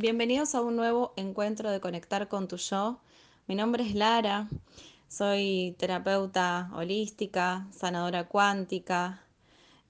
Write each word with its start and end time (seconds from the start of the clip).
Bienvenidos 0.00 0.54
a 0.54 0.60
un 0.60 0.76
nuevo 0.76 1.12
encuentro 1.16 1.72
de 1.72 1.80
Conectar 1.80 2.28
con 2.28 2.46
tu 2.46 2.56
yo. 2.56 3.00
Mi 3.48 3.56
nombre 3.56 3.82
es 3.82 3.96
Lara, 3.96 4.46
soy 5.08 5.74
terapeuta 5.76 6.70
holística, 6.72 7.66
sanadora 7.76 8.28
cuántica 8.28 9.24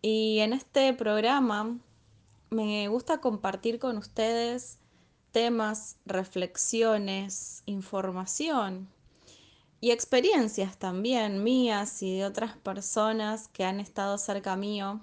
y 0.01 0.39
en 0.39 0.55
este 0.55 0.95
programa 0.95 1.77
me 2.49 2.89
gusta 2.89 3.21
compartir 3.21 3.79
con 3.79 3.99
ustedes 3.99 4.79
temas, 5.31 5.99
reflexiones, 6.07 7.63
información 7.67 8.89
y 9.83 9.91
experiencias 9.91 10.79
también 10.79 11.45
mías 11.45 12.03
y 12.03 12.17
de 12.17 12.25
otras 12.25 12.57
personas 12.57 13.49
que 13.49 13.67
han 13.67 13.79
estado 13.79 14.17
cerca 14.17 14.57
mío 14.57 15.03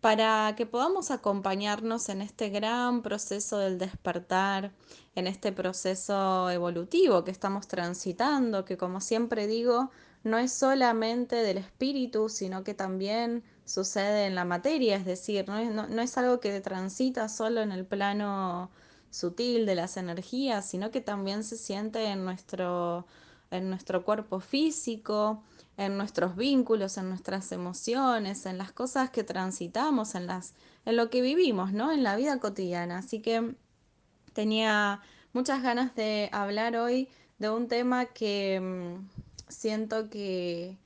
para 0.00 0.54
que 0.56 0.66
podamos 0.66 1.10
acompañarnos 1.10 2.08
en 2.08 2.22
este 2.22 2.50
gran 2.50 3.02
proceso 3.02 3.58
del 3.58 3.78
despertar, 3.78 4.72
en 5.14 5.26
este 5.26 5.50
proceso 5.52 6.48
evolutivo 6.50 7.24
que 7.24 7.32
estamos 7.32 7.66
transitando, 7.66 8.64
que 8.64 8.76
como 8.76 9.00
siempre 9.00 9.46
digo, 9.48 9.90
no 10.22 10.38
es 10.38 10.52
solamente 10.52 11.36
del 11.36 11.58
espíritu, 11.58 12.28
sino 12.28 12.62
que 12.62 12.74
también 12.74 13.42
sucede 13.64 14.26
en 14.26 14.34
la 14.34 14.44
materia, 14.44 14.96
es 14.96 15.04
decir, 15.04 15.46
no 15.48 16.02
es, 16.02 16.18
algo 16.18 16.40
que 16.40 16.60
transita 16.60 17.28
solo 17.28 17.60
en 17.60 17.72
el 17.72 17.84
plano 17.84 18.70
sutil 19.10 19.66
de 19.66 19.74
las 19.74 19.96
energías, 19.96 20.66
sino 20.66 20.90
que 20.90 21.00
también 21.00 21.44
se 21.44 21.56
siente 21.56 22.04
en 22.06 22.24
nuestro, 22.24 23.06
en 23.50 23.68
nuestro 23.68 24.04
cuerpo 24.04 24.40
físico, 24.40 25.42
en 25.78 25.96
nuestros 25.96 26.36
vínculos, 26.36 26.98
en 26.98 27.08
nuestras 27.08 27.52
emociones, 27.52 28.46
en 28.46 28.58
las 28.58 28.72
cosas 28.72 29.10
que 29.10 29.22
transitamos, 29.22 30.16
en, 30.16 30.26
las, 30.26 30.52
en 30.84 30.96
lo 30.96 31.08
que 31.08 31.22
vivimos, 31.22 31.72
¿no? 31.72 31.92
En 31.92 32.02
la 32.02 32.16
vida 32.16 32.40
cotidiana. 32.40 32.98
Así 32.98 33.20
que 33.20 33.54
tenía 34.32 35.00
muchas 35.32 35.62
ganas 35.62 35.94
de 35.94 36.30
hablar 36.32 36.76
hoy 36.76 37.08
de 37.38 37.50
un 37.50 37.68
tema 37.68 38.06
que 38.06 38.60
mm, 38.60 39.08
siento 39.48 40.10
que 40.10 40.76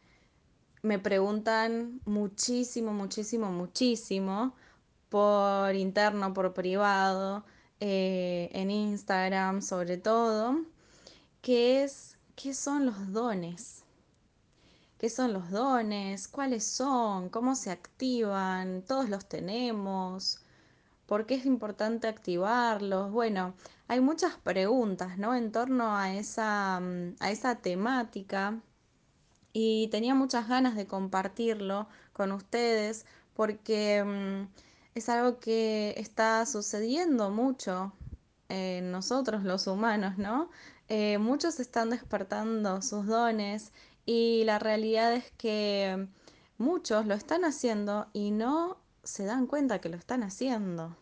me 0.82 0.98
preguntan 0.98 2.00
muchísimo, 2.04 2.92
muchísimo, 2.92 3.50
muchísimo 3.50 4.54
por 5.08 5.74
interno, 5.74 6.34
por 6.34 6.52
privado, 6.52 7.44
eh, 7.80 8.50
en 8.52 8.70
Instagram 8.70 9.62
sobre 9.62 9.96
todo, 9.96 10.60
que 11.40 11.82
es 11.82 12.18
qué 12.36 12.52
son 12.52 12.84
los 12.84 13.12
dones 13.12 13.81
qué 15.02 15.10
son 15.10 15.32
los 15.32 15.50
dones, 15.50 16.28
cuáles 16.28 16.62
son, 16.64 17.28
cómo 17.28 17.56
se 17.56 17.72
activan, 17.72 18.82
todos 18.82 19.08
los 19.08 19.26
tenemos, 19.28 20.38
por 21.06 21.26
qué 21.26 21.34
es 21.34 21.44
importante 21.44 22.06
activarlos. 22.06 23.10
Bueno, 23.10 23.54
hay 23.88 24.00
muchas 24.00 24.36
preguntas, 24.36 25.18
¿no? 25.18 25.34
En 25.34 25.50
torno 25.50 25.96
a 25.96 26.14
esa, 26.14 26.78
mm, 26.80 27.16
a 27.18 27.32
esa 27.32 27.56
temática 27.56 28.60
y 29.52 29.88
tenía 29.88 30.14
muchas 30.14 30.48
ganas 30.48 30.76
de 30.76 30.86
compartirlo 30.86 31.88
con 32.12 32.30
ustedes 32.30 33.04
porque 33.34 34.04
mm, 34.04 34.48
es 34.94 35.08
algo 35.08 35.40
que 35.40 35.94
está 35.96 36.46
sucediendo 36.46 37.30
mucho 37.30 37.92
en 38.48 38.92
nosotros 38.92 39.42
los 39.42 39.66
humanos, 39.66 40.16
¿no? 40.18 40.48
Eh, 40.88 41.18
muchos 41.18 41.58
están 41.58 41.90
despertando 41.90 42.82
sus 42.82 43.06
dones 43.06 43.72
y 44.06 44.44
la 44.44 44.58
realidad 44.58 45.12
es 45.14 45.30
que 45.32 46.08
muchos 46.58 47.06
lo 47.06 47.14
están 47.14 47.44
haciendo 47.44 48.08
y 48.12 48.30
no 48.30 48.78
se 49.02 49.24
dan 49.24 49.46
cuenta 49.46 49.80
que 49.80 49.88
lo 49.88 49.96
están 49.96 50.22
haciendo. 50.22 50.96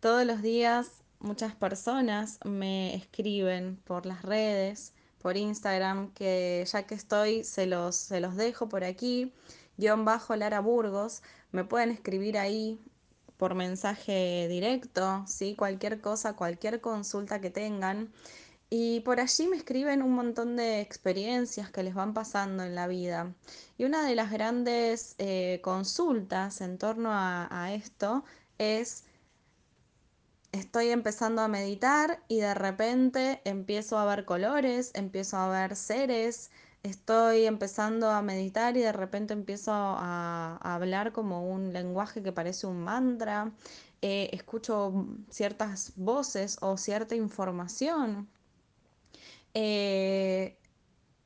Todos 0.00 0.24
los 0.26 0.42
días 0.42 0.88
muchas 1.20 1.54
personas 1.54 2.38
me 2.44 2.94
escriben 2.94 3.76
por 3.84 4.06
las 4.06 4.22
redes, 4.22 4.92
por 5.20 5.36
Instagram, 5.36 6.12
que 6.12 6.64
ya 6.70 6.82
que 6.82 6.94
estoy 6.94 7.44
se 7.44 7.66
los, 7.66 7.96
se 7.96 8.20
los 8.20 8.36
dejo 8.36 8.68
por 8.68 8.84
aquí, 8.84 9.32
guion 9.78 10.04
bajo 10.04 10.36
Lara 10.36 10.60
Burgos, 10.60 11.22
me 11.50 11.64
pueden 11.64 11.90
escribir 11.90 12.36
ahí 12.36 12.78
por 13.38 13.54
mensaje 13.54 14.46
directo, 14.48 15.24
¿sí? 15.26 15.54
cualquier 15.56 16.00
cosa, 16.00 16.34
cualquier 16.34 16.80
consulta 16.80 17.40
que 17.40 17.50
tengan. 17.50 18.12
Y 18.76 18.98
por 19.02 19.20
allí 19.20 19.46
me 19.46 19.56
escriben 19.56 20.02
un 20.02 20.14
montón 20.14 20.56
de 20.56 20.80
experiencias 20.80 21.70
que 21.70 21.84
les 21.84 21.94
van 21.94 22.12
pasando 22.12 22.64
en 22.64 22.74
la 22.74 22.88
vida. 22.88 23.32
Y 23.78 23.84
una 23.84 24.04
de 24.04 24.16
las 24.16 24.32
grandes 24.32 25.14
eh, 25.18 25.60
consultas 25.62 26.60
en 26.60 26.76
torno 26.76 27.10
a, 27.12 27.72
esto 27.72 28.24
es, 28.58 29.04
estoy 30.50 30.88
empezando 30.88 31.40
a 31.42 31.46
meditar 31.46 32.24
y 32.26 32.40
de 32.40 32.52
repente 32.52 33.40
empiezo 33.44 33.96
a 33.96 34.06
ver 34.06 34.24
colores, 34.24 34.90
empiezo 34.94 35.36
a 35.36 35.48
ver 35.48 35.76
seres, 35.76 36.50
estoy 36.82 37.44
empezando 37.46 38.10
a 38.10 38.22
meditar 38.22 38.76
y 38.76 38.80
de 38.80 38.92
repente 38.92 39.34
empiezo 39.34 39.70
a, 39.72 40.58
a 40.60 40.74
hablar 40.74 41.12
como 41.12 41.48
un 41.48 41.72
lenguaje 41.72 42.24
que 42.24 42.32
parece 42.32 42.66
un 42.66 42.82
mantra, 42.82 43.52
eh, 44.02 44.30
escucho 44.32 45.06
ciertas 45.30 45.92
voces 45.94 46.58
o 46.60 46.76
cierta 46.76 47.14
información 47.14 48.28
eh, 49.54 50.58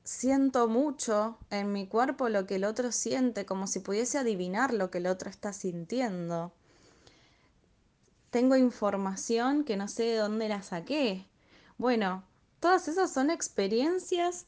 siento 0.04 0.68
mucho 0.68 1.38
en 1.50 1.72
mi 1.72 1.86
cuerpo 1.86 2.28
lo 2.28 2.46
que 2.46 2.56
el 2.56 2.64
otro 2.64 2.92
siente, 2.92 3.46
como 3.46 3.66
si 3.66 3.80
pudiese 3.80 4.18
adivinar 4.18 4.72
lo 4.72 4.90
que 4.90 4.98
el 4.98 5.06
otro 5.06 5.28
está 5.30 5.52
sintiendo. 5.52 6.52
Tengo 8.30 8.56
información 8.56 9.64
que 9.64 9.76
no 9.76 9.88
sé 9.88 10.04
de 10.04 10.16
dónde 10.16 10.48
la 10.48 10.62
saqué. 10.62 11.26
Bueno, 11.78 12.24
todas 12.60 12.88
esas 12.88 13.12
son 13.12 13.30
experiencias 13.30 14.46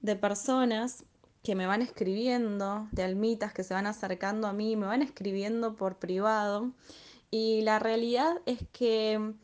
de 0.00 0.16
personas 0.16 1.04
que 1.42 1.54
me 1.54 1.66
van 1.66 1.82
escribiendo, 1.82 2.88
de 2.92 3.04
almitas 3.04 3.52
que 3.52 3.64
se 3.64 3.74
van 3.74 3.86
acercando 3.86 4.48
a 4.48 4.52
mí, 4.52 4.76
me 4.76 4.86
van 4.86 5.02
escribiendo 5.02 5.76
por 5.76 5.96
privado. 5.98 6.72
Y 7.30 7.62
la 7.62 7.78
realidad 7.78 8.40
es 8.46 8.58
que 8.72 9.34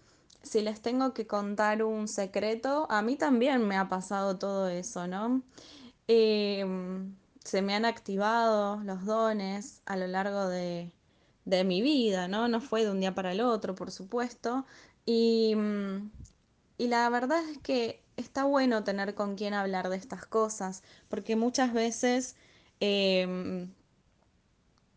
si 0.42 0.60
les 0.62 0.80
tengo 0.80 1.14
que 1.14 1.26
contar 1.26 1.82
un 1.82 2.08
secreto, 2.08 2.86
a 2.91 3.03
mí 3.03 3.16
también 3.16 3.66
me 3.66 3.76
ha 3.76 3.88
pasado 3.88 4.38
todo 4.38 4.69
eso, 4.69 5.06
¿no? 5.06 5.42
Em, 6.08 7.14
se 7.44 7.62
me 7.62 7.75
han 7.75 7.84
activado 7.84 8.81
los 8.84 9.04
dones 9.04 9.82
a 9.86 9.97
lo 9.97 10.06
largo 10.06 10.48
de, 10.48 10.91
de, 11.44 11.64
mi 11.64 11.82
vida, 11.82 12.28
¿no? 12.28 12.48
No 12.48 12.60
fue 12.60 12.84
de 12.84 12.91
un 12.91 13.00
día 13.00 13.14
para 13.14 13.32
el 13.32 13.41
otro, 13.41 13.75
por 13.75 13.91
supuesto. 13.91 14.66
Y, 15.06 15.56
y 16.78 16.88
la 16.88 17.08
verdad 17.08 17.42
es 17.48 17.58
que 17.58 18.02
está 18.16 18.44
bueno 18.44 18.84
tener 18.84 19.14
con 19.14 19.36
quién 19.36 19.54
hablar 19.54 19.88
de 19.88 19.97
estas 19.97 20.26
cosas, 20.26 20.82
porque 21.08 21.36
muchas 21.36 21.72
veces 21.72 22.36
eh, 22.81 23.69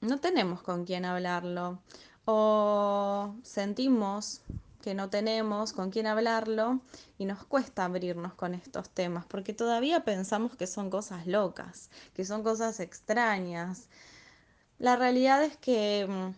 no 0.01 0.19
tenemos 0.19 0.61
con 0.61 0.85
quién 0.85 1.05
hablarlo 1.05 1.79
o 2.25 3.35
sentimos 3.43 4.41
que 4.85 4.93
no 4.93 5.09
tenemos 5.09 5.73
con 5.73 5.89
quién 5.89 6.05
hablarlo 6.05 6.79
y 7.17 7.25
nos 7.25 7.43
cuesta 7.43 7.85
abrirnos 7.85 8.35
con 8.35 8.53
estos 8.53 8.87
temas 8.91 9.25
porque 9.25 9.51
todavía 9.51 10.05
pensamos 10.05 10.55
que 10.55 10.67
son 10.67 10.91
cosas 10.91 11.25
locas, 11.25 11.89
que 12.13 12.23
son 12.23 12.43
cosas 12.43 12.79
extrañas. 12.79 13.89
La 14.77 14.95
realidad 14.95 15.43
es 15.43 15.57
que 15.57 16.05
mm, 16.07 16.35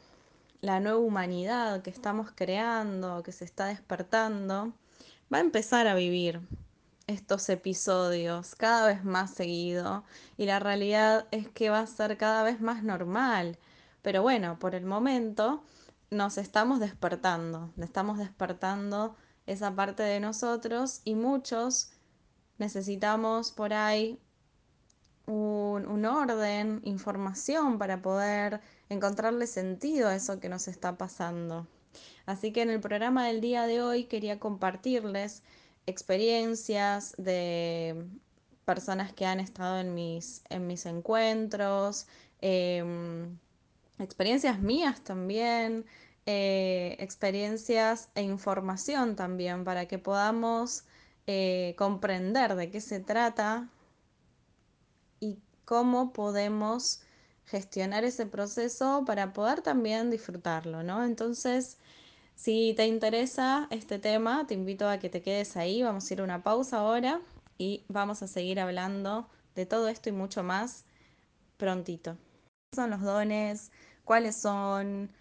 la 0.61 0.79
nueva 0.79 0.97
humanidad 0.97 1.81
que 1.81 1.89
estamos 1.89 2.31
creando, 2.33 3.21
que 3.21 3.33
se 3.33 3.43
está 3.43 3.65
despertando, 3.65 4.71
va 5.31 5.39
a 5.39 5.41
empezar 5.41 5.85
a 5.85 5.95
vivir 5.95 6.39
estos 7.05 7.49
episodios 7.49 8.55
cada 8.55 8.87
vez 8.87 9.03
más 9.03 9.31
seguido 9.31 10.05
y 10.37 10.45
la 10.45 10.59
realidad 10.59 11.27
es 11.31 11.49
que 11.49 11.69
va 11.69 11.79
a 11.79 11.87
ser 11.87 12.15
cada 12.15 12.43
vez 12.43 12.61
más 12.61 12.81
normal. 12.81 13.57
Pero 14.01 14.21
bueno, 14.21 14.57
por 14.57 14.73
el 14.73 14.85
momento 14.85 15.65
nos 16.09 16.37
estamos 16.37 16.79
despertando, 16.79 17.73
estamos 17.77 18.17
despertando 18.17 19.15
esa 19.45 19.75
parte 19.75 20.03
de 20.03 20.19
nosotros 20.19 21.01
y 21.03 21.15
muchos 21.15 21.91
necesitamos 22.57 23.51
por 23.51 23.73
ahí 23.73 24.19
un, 25.25 25.85
un, 25.87 26.05
orden, 26.05 26.81
información 26.83 27.77
para 27.77 28.01
poder 28.01 28.61
encontrarle 28.89 29.47
sentido 29.47 30.07
a 30.07 30.15
eso 30.15 30.39
que 30.39 30.49
nos 30.49 30.67
está 30.67 30.97
pasando. 30.97 31.67
Así 32.25 32.51
que 32.53 32.61
en 32.61 32.69
el 32.69 32.79
programa 32.79 33.27
del 33.27 33.41
día 33.41 33.67
de 33.67 33.81
hoy 33.81 34.05
quería 34.05 34.39
compartirles 34.39 35.43
experiencias 35.85 37.13
de 37.17 38.05
personas 38.65 39.13
que 39.13 39.25
han 39.25 39.39
estado 39.39 39.79
en 39.79 39.93
mis, 39.93 40.43
en 40.49 40.67
mis 40.67 40.85
encuentros, 40.85 42.07
eh, 42.41 42.83
experiencias 43.99 44.59
mías 44.59 45.01
también, 45.01 45.85
eh, 46.27 46.97
experiencias 46.99 48.09
e 48.15 48.23
información 48.23 49.15
también 49.17 49.65
para 49.65 49.87
que 49.87 49.99
podamos 49.99 50.85
eh, 51.27 51.75
comprender 51.79 52.55
de 52.55 52.71
qué 52.71 52.81
se 52.81 52.99
trata 53.01 53.69
y 55.19 55.39
cómo 55.65 56.13
podemos 56.13 57.01
gestionar 57.45 58.03
ese 58.03 58.25
proceso 58.25 59.03
para 59.05 59.33
poder 59.33 59.61
también 59.61 60.09
disfrutarlo, 60.11 60.83
¿no? 60.83 61.03
Entonces, 61.03 61.77
Si 62.35 62.73
te 62.77 62.87
interesa 62.87 63.67
este 63.71 63.99
tema, 63.99 64.47
te 64.47 64.55
invito 64.55 64.89
a 64.89 64.99
que 64.99 65.09
te 65.09 65.21
quedes 65.21 65.57
ahí. 65.57 65.83
Vamos 65.83 66.09
a 66.09 66.13
ir 66.15 66.21
a 66.21 66.25
una 66.25 66.43
pausa 66.43 66.79
ahora 66.79 67.21
y 67.59 67.85
vamos 67.89 68.23
a 68.23 68.27
seguir 68.27 68.59
hablando 68.61 69.29
de 69.55 69.67
todo 69.67 69.89
esto 69.89 70.09
y 70.09 70.13
mucho 70.13 70.43
más 70.43 70.85
prontito. 71.57 72.17
¿Qué 72.71 72.77
son 72.77 72.91
los 72.91 73.01
dones? 73.01 73.71
¿Cuáles 74.05 74.37
son? 74.37 75.11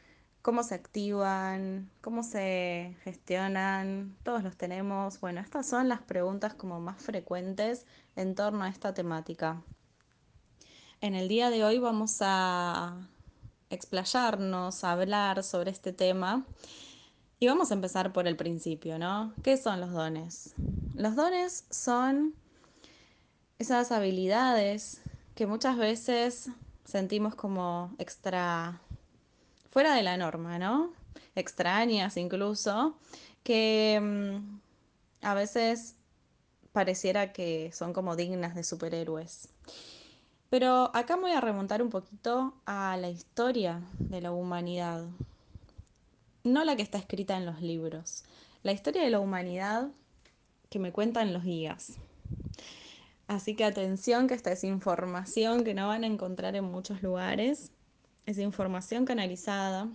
¿Cómo 0.46 0.62
se 0.62 0.76
activan? 0.76 1.90
¿Cómo 2.00 2.22
se 2.22 2.96
gestionan? 3.02 4.16
Todos 4.22 4.44
los 4.44 4.56
tenemos. 4.56 5.19
Bueno, 5.19 5.40
estas 5.40 5.66
son 5.66 5.88
las 5.88 6.02
preguntas 6.02 6.54
como 6.54 6.78
más 6.78 7.02
frecuentes 7.02 7.84
en 8.14 8.37
torno 8.37 8.62
a 8.62 8.69
esta 8.69 8.94
temática. 8.94 9.60
En 11.00 11.16
el 11.16 11.26
día 11.26 11.50
de 11.50 11.64
hoy 11.64 11.81
vamos 11.81 12.19
a 12.20 13.08
explayarnos, 13.70 14.84
a 14.84 14.93
hablar 14.93 15.43
sobre 15.43 15.72
este 15.72 15.93
tema 15.93 16.46
y 17.40 17.48
vamos 17.48 17.72
a 17.72 17.75
empezar 17.75 18.12
por 18.12 18.28
el 18.28 18.37
principio, 18.37 19.00
¿no? 19.00 19.34
¿Qué 19.43 19.56
son 19.56 19.81
los 19.81 19.90
dones? 19.90 20.54
Los 20.94 21.16
dones 21.16 21.64
son 21.70 22.37
esas 23.58 23.90
habilidades 23.90 25.02
que 25.34 25.48
muchas 25.48 25.76
veces 25.76 26.50
sentimos 26.84 27.34
como 27.34 27.96
extra 27.98 28.81
fuera 29.76 29.94
de 29.94 30.02
la 30.02 30.17
norma, 30.17 30.58
¿no? 30.58 30.90
Extrañas 31.34 32.17
incluso, 32.17 32.96
que 33.43 34.00
mm, 34.00 34.58
a 35.20 35.34
veces 35.34 35.96
pareciera 36.73 37.34
que 37.34 37.70
son 37.75 37.93
como 37.93 38.17
dignas 38.17 38.55
de 38.55 38.64
superhéroes. 38.64 39.50
Pero 40.49 40.90
acá 40.96 41.17
me 41.17 41.25
voy 41.25 41.32
a 41.32 41.43
remontar 41.43 41.82
un 41.82 41.90
poquito 41.90 42.55
a 42.64 42.96
la 42.96 43.11
historia 43.11 43.82
de 43.99 44.23
la 44.23 44.32
humanidad 44.32 45.05
no 46.43 46.64
la 46.64 46.75
que 46.75 46.82
está 46.82 46.96
escrita 46.96 47.37
en 47.37 47.44
los 47.44 47.61
libros, 47.61 48.25
la 48.62 48.72
historia 48.72 49.02
de 49.02 49.11
la 49.11 49.20
humanidad 49.20 49.90
que 50.70 50.79
me 50.79 50.90
cuentan 50.90 51.34
los 51.34 51.44
guías. 51.44 51.99
Así 53.29 53.55
que 53.55 53.64
atención 53.64 54.26
que 54.26 54.32
esta 54.32 54.52
es 54.52 54.64
información 54.64 55.64
que 55.64 55.75
no 55.75 55.88
van 55.88 56.05
a 56.05 56.06
encontrar 56.06 56.56
en 56.56 56.64
muchos 56.64 57.02
lugares, 57.02 57.72
es 58.26 58.38
información 58.38 59.05
canalizada. 59.05 59.88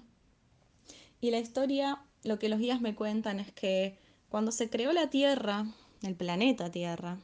Y 1.19 1.31
la 1.31 1.39
historia, 1.39 2.01
lo 2.23 2.39
que 2.39 2.49
los 2.49 2.59
guías 2.59 2.81
me 2.81 2.95
cuentan 2.95 3.39
es 3.39 3.51
que 3.51 3.99
cuando 4.29 4.51
se 4.51 4.69
creó 4.69 4.91
la 4.93 5.09
Tierra, 5.09 5.65
el 6.01 6.15
planeta 6.15 6.71
Tierra, 6.71 7.17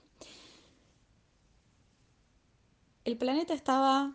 el 3.06 3.18
planeta 3.18 3.54
estaba 3.54 4.14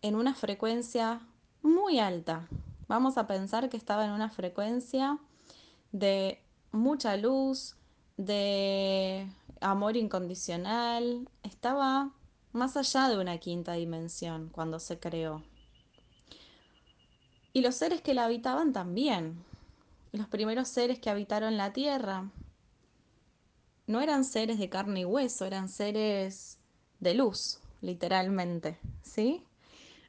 en 0.00 0.14
una 0.14 0.34
frecuencia 0.34 1.20
muy 1.62 1.98
alta, 1.98 2.48
Vamos 2.90 3.18
a 3.18 3.28
pensar 3.28 3.68
que 3.68 3.76
estaba 3.76 4.04
en 4.04 4.10
una 4.10 4.30
frecuencia 4.30 5.20
de 5.92 6.42
mucha 6.72 7.16
luz, 7.16 7.76
de 8.16 9.28
amor 9.60 9.96
incondicional, 9.96 11.28
estaba 11.44 12.10
más 12.50 12.76
allá 12.76 13.08
de 13.08 13.16
una 13.16 13.38
quinta 13.38 13.74
dimensión 13.74 14.48
cuando 14.48 14.80
se 14.80 14.98
creó. 14.98 15.40
Y 17.52 17.62
los 17.62 17.74
seres 17.74 18.00
que 18.00 18.14
la 18.14 18.24
habitaban 18.24 18.72
también. 18.72 19.44
Los 20.12 20.28
primeros 20.28 20.68
seres 20.68 20.98
que 20.98 21.10
habitaron 21.10 21.56
la 21.56 21.72
Tierra 21.72 22.30
no 23.86 24.00
eran 24.00 24.24
seres 24.24 24.58
de 24.58 24.68
carne 24.68 25.00
y 25.00 25.04
hueso, 25.04 25.44
eran 25.44 25.68
seres 25.68 26.58
de 27.00 27.14
luz, 27.14 27.58
literalmente, 27.80 28.78
¿sí? 29.02 29.44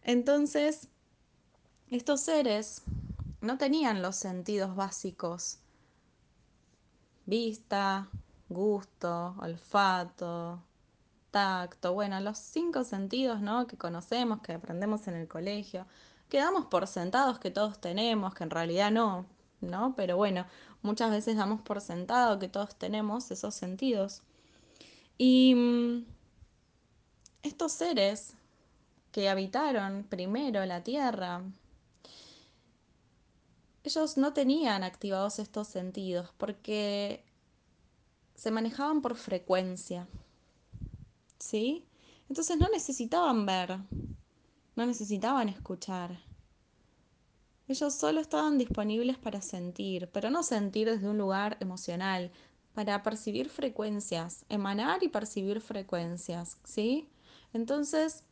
Entonces, 0.04 0.88
estos 1.90 2.22
seres 2.22 2.84
no 3.42 3.58
tenían 3.58 4.02
los 4.02 4.16
sentidos 4.16 4.76
básicos. 4.76 5.58
Vista, 7.26 8.08
gusto, 8.50 9.36
olfato, 9.40 10.62
tacto, 11.32 11.94
bueno, 11.94 12.20
los 12.20 12.38
cinco 12.38 12.84
sentidos 12.84 13.42
¿no? 13.42 13.66
que 13.68 13.78
conocemos, 13.78 14.42
que 14.42 14.54
aprendemos 14.54 15.08
en 15.08 15.16
el 15.16 15.28
colegio, 15.28 15.86
Quedamos 16.32 16.68
por 16.68 16.88
sentados 16.88 17.40
que 17.40 17.52
todos 17.52 17.82
tenemos, 17.82 18.34
que 18.34 18.46
en 18.46 18.52
realidad 18.52 18.90
no, 18.90 19.26
¿no? 19.60 19.94
Pero 19.98 20.16
bueno, 20.16 20.46
muchas 20.82 21.12
veces 21.12 21.36
damos 21.36 21.62
por 21.62 21.82
sentado 21.82 22.40
que 22.40 22.48
todos 22.48 22.74
tenemos 22.78 23.30
esos 23.32 23.54
sentidos. 23.54 24.22
Y 25.18 25.54
mm, 25.54 26.06
estos 27.44 27.74
seres 27.74 28.34
que 29.12 29.28
habitaron 29.28 30.06
primero 30.10 30.66
la 30.66 30.86
Tierra, 30.86 31.42
ellos 33.84 34.16
no 34.16 34.32
tenían 34.32 34.84
activados 34.84 35.38
estos 35.38 35.68
sentidos 35.68 36.30
porque 36.38 37.26
se 38.36 38.52
manejaban 38.52 39.02
por 39.02 39.18
frecuencia. 39.18 40.08
¿Sí? 41.40 41.84
Entonces 42.30 42.58
no 42.58 42.70
necesitaban 42.70 43.46
ver, 43.46 43.80
no 44.76 44.86
necesitaban 44.86 45.50
escuchar. 45.50 46.20
Ellos 47.68 47.94
solo 47.94 48.20
estaban 48.20 48.58
disponibles 48.58 49.18
para 49.18 49.42
sentir, 49.42 50.10
pero 50.12 50.30
no 50.30 50.44
sentir 50.44 50.90
desde 50.90 51.10
un 51.10 51.18
lugar 51.18 51.58
emocional, 51.60 52.32
para 52.74 53.04
percibir 53.04 53.50
frecuencias, 53.50 54.46
emanar 54.50 55.04
y 55.04 55.10
percibir 55.10 55.62
frecuencias, 55.62 56.58
¿sí? 56.64 57.10
Entonces, 57.54 58.24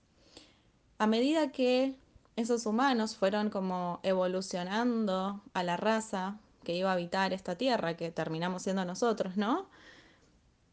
a 0.97 1.07
medida 1.07 1.51
que 1.51 1.95
esos 2.35 2.65
humanos 2.65 3.17
fueron 3.17 3.49
como 3.49 3.99
evolucionando 4.03 5.41
a 5.53 5.63
la 5.63 5.75
raza 5.75 6.39
que 6.63 6.75
iba 6.75 6.89
a 6.89 6.93
habitar 6.93 7.33
esta 7.33 7.55
tierra, 7.57 7.97
que 7.97 8.11
terminamos 8.11 8.63
siendo 8.63 8.85
nosotros, 8.85 9.35
¿no? 9.35 9.67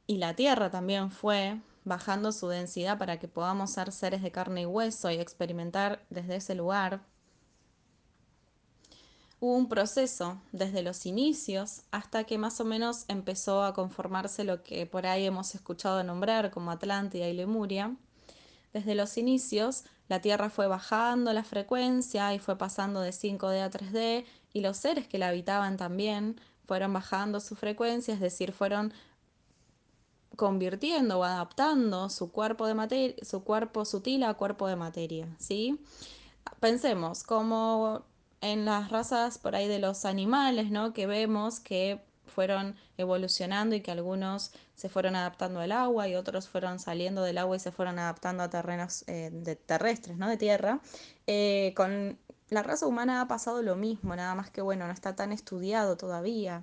Y 0.07 0.19
la 0.19 0.35
tierra 0.35 0.71
también 0.71 1.11
fue 1.11 1.61
bajando 1.87 2.33
su 2.33 2.49
densidad 2.49 2.99
para 2.99 3.19
que 3.19 3.29
podamos 3.29 3.71
ser 3.71 3.93
seres 3.93 4.21
de 4.21 4.33
carne 4.33 4.63
y 4.63 4.67
hueso 4.67 5.11
y 5.11 5.15
experimentar 5.15 6.05
desde 6.11 6.37
ese 6.37 6.55
lugar. 6.57 7.01
Hubo 9.39 9.55
un 9.55 9.69
proceso 9.69 10.41
desde 10.51 10.83
los 10.83 11.07
inicios 11.07 11.83
hasta 11.93 12.25
que 12.25 12.39
más 12.39 12.61
o 12.61 12.65
menos 12.65 13.05
empezó 13.07 13.63
a 13.63 13.73
conformarse 13.73 14.43
lo 14.43 14.65
que 14.65 14.87
por 14.87 15.07
ahí 15.07 15.27
hemos 15.27 15.55
escuchado 15.55 16.03
nombrar 16.03 16.51
como 16.51 16.73
Atlántida 16.73 17.29
y 17.29 17.35
Lemuria. 17.35 17.95
Desde 18.73 18.97
los 18.97 19.17
inicios 19.17 19.85
la 20.09 20.21
Tierra 20.21 20.51
fue 20.51 20.67
bajando 20.67 21.33
la 21.33 21.45
frecuencia 21.45 22.35
y 22.35 22.41
fue 22.41 22.59
pasando 22.59 23.01
de 23.01 23.11
5D 23.11 23.63
a 23.63 23.71
3D 23.71 24.25
y 24.53 24.61
los 24.61 24.77
seres 24.77 25.07
que 25.07 25.19
la 25.19 25.29
habitaban 25.29 25.77
también 25.77 26.41
fueron 26.67 26.93
bajando 26.93 27.39
su 27.39 27.55
frecuencia, 27.55 28.15
es 28.15 28.21
decir, 28.21 28.51
fueron 28.53 28.93
convirtiendo 30.37 31.19
o 31.19 31.25
adaptando 31.25 32.09
su 32.11 32.31
cuerpo, 32.31 32.67
de 32.67 33.17
su 33.23 33.43
cuerpo 33.43 33.85
sutil 33.85 34.23
a 34.25 34.35
cuerpo 34.35 34.69
de 34.69 34.77
materia, 34.77 35.29
¿sí? 35.39 35.81
Pensemos 36.61 37.23
como 37.23 38.05
en 38.41 38.65
las 38.65 38.91
razas 38.91 39.39
por 39.39 39.57
ahí 39.57 39.69
de 39.69 39.79
los 39.79 40.05
animales, 40.05 40.71
¿no? 40.71 40.93
Que 40.93 41.07
vemos 41.07 41.61
que 41.61 42.01
fueron 42.27 42.77
evolucionando 42.99 43.75
y 43.75 43.81
que 43.81 43.91
algunos 43.91 44.53
se 44.75 44.91
fueron 44.91 45.17
adaptando 45.17 45.61
al 45.61 45.73
agua 45.73 46.07
y 46.07 46.17
otros 46.17 46.49
fueron 46.49 46.79
saliendo 46.79 47.23
del 47.23 47.39
agua 47.39 47.57
y 47.57 47.61
se 47.61 47.73
fueron 47.73 47.99
adaptando 47.99 48.43
a 48.43 48.51
terrenos 48.51 49.05
eh, 49.07 49.31
terrestres, 49.67 50.19
¿no? 50.19 50.29
De 50.29 50.37
tierra. 50.37 50.81
Eh, 51.27 51.73
con 51.75 52.19
la 52.51 52.63
raza 52.63 52.87
humana 52.87 53.23
ha 53.23 53.29
pasado 53.29 53.63
lo 53.63 53.75
mismo, 53.75 54.15
nada 54.15 54.35
más 54.35 54.51
que 54.51 54.61
bueno, 54.61 54.87
no 54.87 54.93
está 54.93 55.17
tan 55.17 55.33
estudiado 55.33 55.97
todavía. 55.97 56.63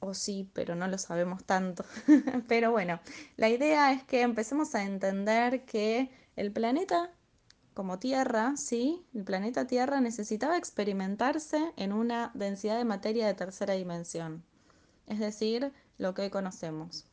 O 0.00 0.14
sí, 0.14 0.50
pero 0.52 0.74
no 0.74 0.88
lo 0.88 0.98
sabemos 0.98 1.44
tanto. 1.44 1.84
pero 2.48 2.70
bueno, 2.70 3.00
la 3.36 3.48
idea 3.48 3.92
es 3.92 4.02
que 4.04 4.22
empecemos 4.22 4.74
a 4.74 4.84
entender 4.84 5.64
que 5.64 6.10
el 6.36 6.52
planeta 6.52 7.10
como 7.74 7.98
Tierra, 7.98 8.56
¿sí? 8.56 9.06
El 9.14 9.24
planeta 9.24 9.66
Tierra 9.66 10.00
necesitaba 10.00 10.56
experimentarse 10.56 11.72
en 11.76 11.92
una 11.92 12.30
densidad 12.34 12.78
de 12.78 12.84
materia 12.84 13.26
de 13.26 13.34
tercera 13.34 13.74
dimensión 13.74 14.44
es 15.10 15.18
decir, 15.18 15.72
lo 15.98 16.14
que 16.14 16.30
conocemos. 16.30 17.04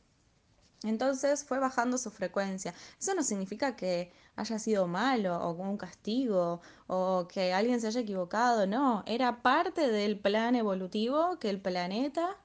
Entonces 0.84 1.44
fue 1.44 1.58
bajando 1.60 1.98
su 1.98 2.12
frecuencia. 2.12 2.74
Eso 3.00 3.16
no 3.16 3.24
significa 3.24 3.76
que 3.76 4.14
haya 4.36 4.60
sido 4.60 4.88
malo 4.88 5.36
o 5.38 5.54
un 5.54 5.78
castigo 5.78 6.62
o 6.86 7.28
que 7.28 7.54
alguien 7.54 7.82
se 7.82 7.88
haya 7.88 8.02
equivocado, 8.02 8.68
no, 8.68 9.04
era 9.08 9.42
parte 9.42 9.90
del 9.90 10.20
plan 10.20 10.56
evolutivo 10.56 11.40
que 11.40 11.50
el 11.50 11.60
planeta 11.60 12.38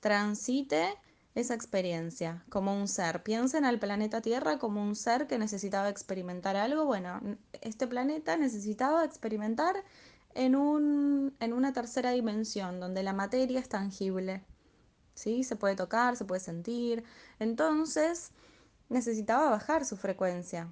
transite 0.00 0.96
esa 1.34 1.54
experiencia 1.54 2.44
como 2.48 2.74
un 2.74 2.88
ser. 2.88 3.22
Piensen 3.22 3.64
al 3.64 3.78
planeta 3.78 4.20
Tierra 4.20 4.58
como 4.58 4.82
un 4.82 4.96
ser 4.96 5.26
que 5.26 5.38
necesitaba 5.38 5.88
experimentar 5.88 6.56
algo. 6.56 6.84
Bueno, 6.84 7.20
este 7.60 7.86
planeta 7.86 8.36
necesitaba 8.36 9.04
experimentar 9.04 9.76
en, 10.34 10.56
un, 10.56 11.36
en 11.40 11.52
una 11.52 11.72
tercera 11.72 12.10
dimensión 12.10 12.80
donde 12.80 13.02
la 13.02 13.12
materia 13.12 13.60
es 13.60 13.68
tangible. 13.68 14.42
¿sí? 15.14 15.44
Se 15.44 15.56
puede 15.56 15.76
tocar, 15.76 16.16
se 16.16 16.24
puede 16.24 16.40
sentir. 16.40 17.04
Entonces 17.38 18.30
necesitaba 18.88 19.50
bajar 19.50 19.84
su 19.84 19.96
frecuencia, 19.96 20.68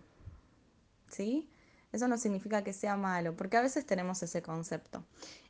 ¿sí? 1.08 1.50
Eso 1.96 2.08
no 2.08 2.18
significa 2.18 2.62
que 2.62 2.74
sea 2.74 2.94
malo, 2.98 3.34
porque 3.34 3.56
a 3.56 3.62
veces 3.62 3.86
tenemos 3.86 4.22
ese 4.22 4.42
concepto. 4.42 5.02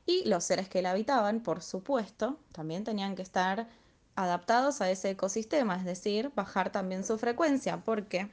Y 0.07 0.29
los 0.29 0.45
seres 0.45 0.69
que 0.69 0.81
la 0.81 0.93
habitaban, 0.93 1.41
por 1.41 1.61
supuesto, 1.61 2.39
también 2.53 2.85
tenían 2.85 3.17
que 3.17 3.23
estar 3.23 3.67
adaptados 4.15 4.81
a 4.81 4.89
ese 4.89 5.11
ecosistema, 5.11 5.75
es 5.77 5.85
decir, 5.85 6.31
bajar 6.37 6.71
también 6.71 7.05
su 7.05 7.19
frecuencia, 7.19 7.83
porque 7.85 8.31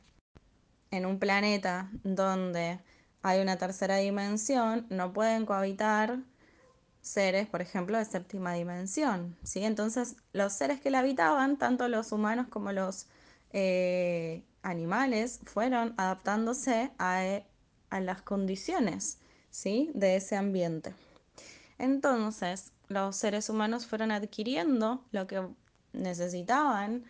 en 0.92 1.08
un 1.08 1.18
planeta 1.18 1.90
donde 2.04 2.80
hay 3.24 3.42
una 3.42 3.58
tercera 3.58 3.96
dimensión, 3.98 4.86
no 4.92 5.12
pueden 5.12 5.48
cohabitar 5.48 6.20
seres, 7.02 7.48
por 7.48 7.62
ejemplo, 7.62 7.98
de 7.98 8.06
séptima 8.06 8.54
dimensión. 8.54 9.36
¿sí? 9.42 9.64
Entonces, 9.64 10.18
los 10.34 10.54
seres 10.54 10.80
que 10.80 10.92
la 10.92 11.00
habitaban, 11.00 11.58
tanto 11.58 11.88
los 11.88 12.12
humanos 12.12 12.48
como 12.48 12.72
los 12.74 13.08
eh, 13.54 14.44
animales, 14.62 15.40
fueron 15.46 15.96
adaptándose 15.98 16.92
a, 17.00 17.42
a 17.94 18.02
las 18.02 18.24
condiciones 18.24 19.20
¿sí? 19.52 19.92
de 19.94 20.16
ese 20.16 20.36
ambiente. 20.36 20.96
Entonces, 21.78 22.72
los 22.88 23.16
seres 23.16 23.50
humanos 23.50 23.86
fueron 23.86 24.12
adquiriendo 24.12 25.06
lo 25.12 25.28
que 25.28 25.48
necesitaban 25.94 27.06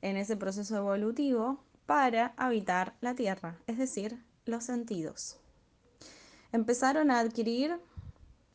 en 0.00 0.16
ese 0.16 0.36
proceso 0.36 0.76
evolutivo 0.76 1.58
para 1.86 2.34
habitar 2.36 2.94
la 3.00 3.14
Tierra, 3.14 3.58
es 3.66 3.78
decir, 3.78 4.22
los 4.44 4.62
sentidos. 4.62 5.38
Empezaron 6.52 7.10
a 7.10 7.18
adquirir, 7.18 7.76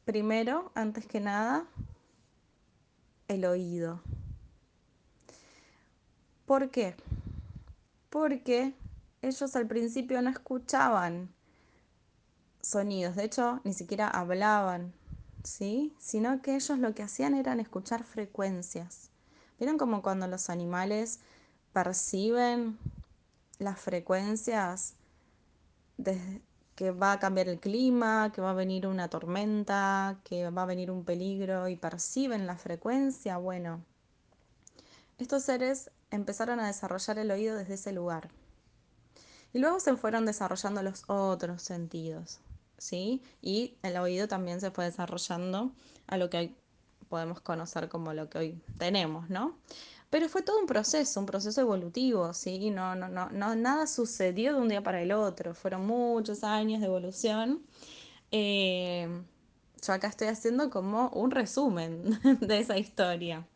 primero, 0.05 0.71
antes 0.75 1.05
que 1.05 1.19
nada, 1.19 1.65
el 3.27 3.43
oído. 3.43 4.01
¿Por 6.45 6.71
qué? 6.71 6.95
Porque 8.09 8.73
ellos 9.21 9.55
al 9.57 9.67
principio 9.67 10.21
no 10.21 10.29
escuchaban 10.29 11.29
sonidos, 12.63 13.15
de 13.15 13.25
hecho, 13.25 13.59
ni 13.63 13.73
siquiera 13.73 14.07
hablaban, 14.07 14.93
¿sí? 15.43 15.93
Sino 15.99 16.41
que 16.41 16.55
ellos 16.55 16.79
lo 16.79 16.95
que 16.95 17.03
hacían 17.03 17.35
era 17.35 17.53
escuchar 17.53 18.03
frecuencias. 18.03 19.09
¿Vieron 19.59 19.77
como 19.77 20.01
cuando 20.01 20.27
los 20.27 20.49
animales 20.49 21.19
perciben 21.73 22.77
las 23.59 23.79
frecuencias 23.79 24.95
que 26.75 26.91
va 26.91 27.11
a 27.11 27.19
cambiar 27.19 27.49
el 27.49 27.59
clima, 27.59 28.31
que 28.33 28.41
va 28.41 28.51
a 28.51 28.55
venir 28.55 28.87
una 28.87 29.09
tormenta, 29.09 30.19
que 30.23 30.49
va 30.49 30.63
a 30.63 30.65
venir 30.65 30.89
un 30.89 31.03
peligro 31.03 31.67
y 31.67 31.75
perciben 31.75 32.47
la 32.47 32.57
frecuencia? 32.57 33.37
Bueno, 33.37 33.81
estos 35.17 35.43
seres 35.43 35.91
empezaron 36.11 36.59
a 36.59 36.67
desarrollar 36.67 37.19
el 37.19 37.31
oído 37.31 37.55
desde 37.55 37.75
ese 37.75 37.91
lugar. 37.91 38.29
Y 39.53 39.59
luego 39.59 39.79
se 39.79 39.95
fueron 39.95 40.25
desarrollando 40.25 40.81
los 40.81 41.03
otros 41.07 41.61
sentidos, 41.61 42.39
¿sí? 42.83 43.21
Y 43.41 43.75
el 43.81 43.97
oído 43.97 44.27
también 44.27 44.59
se 44.59 44.71
fue 44.71 44.85
desarrollando 44.85 45.71
a 46.07 46.17
lo 46.17 46.29
que 46.29 46.53
podemos 47.09 47.39
conocer 47.39 47.87
como 47.89 48.13
lo 48.13 48.29
que 48.29 48.37
hoy 48.37 48.61
tenemos, 48.77 49.29
¿no? 49.29 49.57
Pero 50.09 50.29
fue 50.29 50.41
todo 50.43 50.59
un 50.59 50.67
proceso, 50.67 51.19
un 51.19 51.25
proceso 51.25 51.61
evolutivo, 51.61 52.33
¿sí? 52.33 52.69
No, 52.69 52.93
no, 52.95 53.07
no, 53.07 53.29
no 53.29 53.55
nada 53.55 53.87
sucedió 53.87 54.53
de 54.53 54.61
un 54.61 54.69
día 54.69 54.83
para 54.83 55.01
el 55.01 55.11
otro, 55.11 55.55
fueron 55.55 55.87
muchos 55.87 56.43
años 56.43 56.81
de 56.81 56.87
evolución. 56.87 57.63
Eh, 58.31 59.07
yo 59.85 59.93
acá 59.93 60.07
estoy 60.07 60.27
haciendo 60.27 60.69
como 60.69 61.09
un 61.09 61.31
resumen 61.31 62.19
de 62.41 62.59
esa 62.59 62.77
historia. 62.77 63.47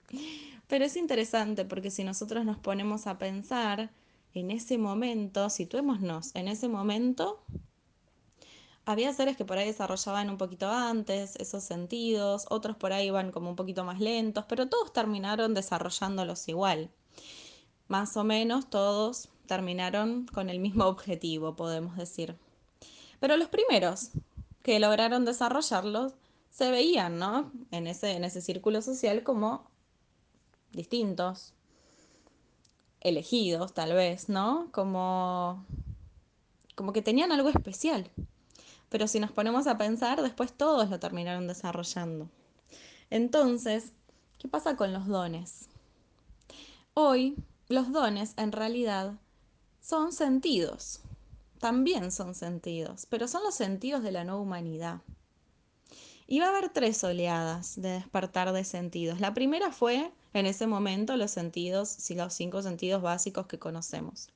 Pero 0.68 0.86
es 0.86 0.96
interesante 0.96 1.66
porque 1.66 1.92
si 1.92 2.04
nosotros 2.04 2.46
nos 2.46 2.58
ponemos 2.58 3.08
a 3.08 3.18
pensar 3.18 3.90
en 4.34 4.52
ese 4.52 4.78
momento, 4.78 5.50
situémonos 5.50 6.34
en 6.36 6.48
ese 6.48 6.68
momento, 6.68 7.44
había 8.88 9.14
seres 9.14 9.36
que 9.36 9.44
por 9.44 9.58
ahí 9.58 9.68
desarrollaban 9.68 10.30
un 10.30 10.38
poquito 10.38 10.72
antes 10.72 11.36
esos 11.36 11.62
sentidos, 11.62 12.46
otros 12.50 12.78
por 12.78 12.94
ahí 12.94 13.08
iban 13.08 13.34
como 13.34 13.50
un 13.50 13.58
poquito 13.58 13.84
más 13.84 14.00
lentos, 14.00 14.46
pero 14.48 14.70
todos 14.70 14.94
terminaron 14.94 15.54
desarrollándolos 15.54 16.48
igual. 16.48 16.90
Más 17.90 18.16
o 18.16 18.24
menos 18.24 18.70
todos 18.70 19.28
terminaron 19.46 20.26
con 20.28 20.50
el 20.50 20.60
mismo 20.60 20.86
objetivo, 20.86 21.54
podemos 21.58 21.98
decir. 21.98 22.38
Pero 23.20 23.36
los 23.36 23.50
primeros 23.50 24.12
que 24.64 24.80
lograron 24.80 25.26
desarrollarlos 25.26 26.14
se 26.50 26.72
veían, 26.72 27.20
¿no? 27.20 27.52
En 27.72 27.88
ese, 27.88 28.14
en 28.14 28.24
ese 28.24 28.40
círculo 28.40 28.82
social 28.82 29.22
como 29.22 29.70
distintos, 30.72 31.54
elegidos 33.02 33.74
tal 33.74 33.92
vez, 33.92 34.30
¿no? 34.30 34.70
Como, 34.72 35.66
como 36.76 36.94
que 36.94 37.02
tenían 37.02 37.34
algo 37.34 37.50
especial. 37.50 38.10
Pero 38.90 39.08
si 39.08 39.20
nos 39.20 39.32
ponemos 39.32 39.68
a 39.68 39.78
pensar, 39.78 40.22
después 40.22 40.54
todos 40.54 40.90
lo 40.90 41.00
terminaron 41.00 41.48
desarrollando. 41.48 42.30
Entonces, 43.10 43.92
¿qué 44.38 44.48
pasa 44.48 44.76
con 44.76 44.94
los 44.94 45.08
dones? 45.08 45.70
Hoy, 46.94 47.36
los 47.68 47.92
dones 47.92 48.34
en 48.38 48.52
realidad 48.52 49.14
son 49.82 50.12
sentidos. 50.14 51.02
También 51.60 52.12
son 52.12 52.36
sentidos, 52.36 53.08
pero 53.10 53.28
son 53.28 53.44
los 53.44 53.56
sentidos 53.56 54.04
de 54.04 54.12
la 54.12 54.24
nueva 54.24 54.42
humanidad. 54.42 55.02
Y 56.28 56.40
va 56.40 56.48
a 56.48 56.50
haber 56.50 56.70
tres 56.70 57.04
oleadas 57.04 57.82
de 57.82 57.90
despertar 57.90 58.52
de 58.52 58.64
sentidos. 58.64 59.20
La 59.20 59.34
primera 59.34 59.72
fue, 59.72 60.12
en 60.34 60.46
ese 60.46 60.68
momento, 60.68 61.16
los 61.16 61.32
sentidos, 61.32 61.98
los 62.10 62.34
cinco 62.34 62.62
sentidos 62.62 63.02
básicos 63.02 63.48
que 63.48 63.60
conocemos. 63.60 64.30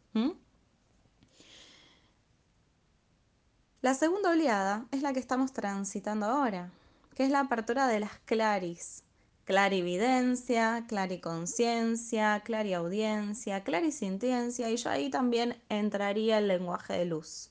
La 3.81 3.95
segunda 3.95 4.29
oleada 4.29 4.85
es 4.91 5.01
la 5.01 5.11
que 5.11 5.19
estamos 5.19 5.53
transitando 5.53 6.27
ahora, 6.27 6.69
que 7.15 7.23
es 7.23 7.31
la 7.31 7.39
apertura 7.39 7.87
de 7.87 7.99
las 7.99 8.11
claris. 8.25 9.03
Clarividencia, 9.43 10.85
clariconciencia, 10.87 12.41
clariaudiencia, 12.41 13.63
clarisintiencia 13.63 14.69
y 14.69 14.77
yo 14.77 14.91
ahí 14.91 15.09
también 15.09 15.59
entraría 15.67 16.37
el 16.37 16.47
lenguaje 16.47 16.93
de 16.93 17.05
luz. 17.05 17.49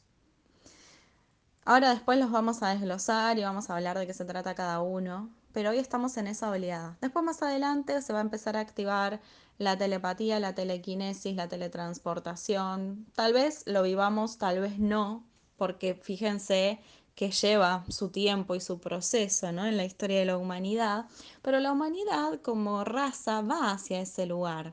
Ahora 1.65 1.91
después 1.91 2.17
los 2.17 2.31
vamos 2.31 2.63
a 2.63 2.69
desglosar 2.69 3.37
y 3.37 3.43
vamos 3.43 3.69
a 3.69 3.75
hablar 3.75 3.99
de 3.99 4.07
qué 4.07 4.15
se 4.15 4.25
trata 4.25 4.55
cada 4.55 4.81
uno, 4.83 5.31
pero 5.53 5.71
hoy 5.71 5.79
estamos 5.79 6.17
en 6.17 6.29
esa 6.29 6.49
oleada. 6.49 6.97
Después 7.01 7.25
más 7.25 7.43
adelante 7.43 8.01
se 8.03 8.13
va 8.13 8.21
a 8.21 8.23
empezar 8.23 8.57
a 8.57 8.61
activar 8.61 9.21
la 9.59 9.77
telepatía, 9.77 10.39
la 10.39 10.55
telequinesis, 10.55 11.35
la 11.35 11.49
teletransportación. 11.49 13.07
Tal 13.17 13.33
vez 13.33 13.65
lo 13.67 13.83
vivamos, 13.83 14.39
tal 14.39 14.61
vez 14.61 14.79
no, 14.79 15.25
porque 15.61 15.95
fíjense 15.95 16.79
que 17.15 17.33
lleva 17.33 17.85
su 17.91 18.09
tiempo 18.09 18.55
y 18.55 18.61
su 18.61 18.79
proceso 18.79 19.53
¿no? 19.53 19.67
en 19.67 19.77
la 19.77 19.85
historia 19.85 20.21
de 20.21 20.25
la 20.25 20.39
humanidad, 20.39 21.05
pero 21.43 21.61
la 21.61 21.71
humanidad 21.71 22.41
como 22.41 22.83
raza 22.83 23.43
va 23.43 23.73
hacia 23.73 24.01
ese 24.01 24.25
lugar. 24.25 24.73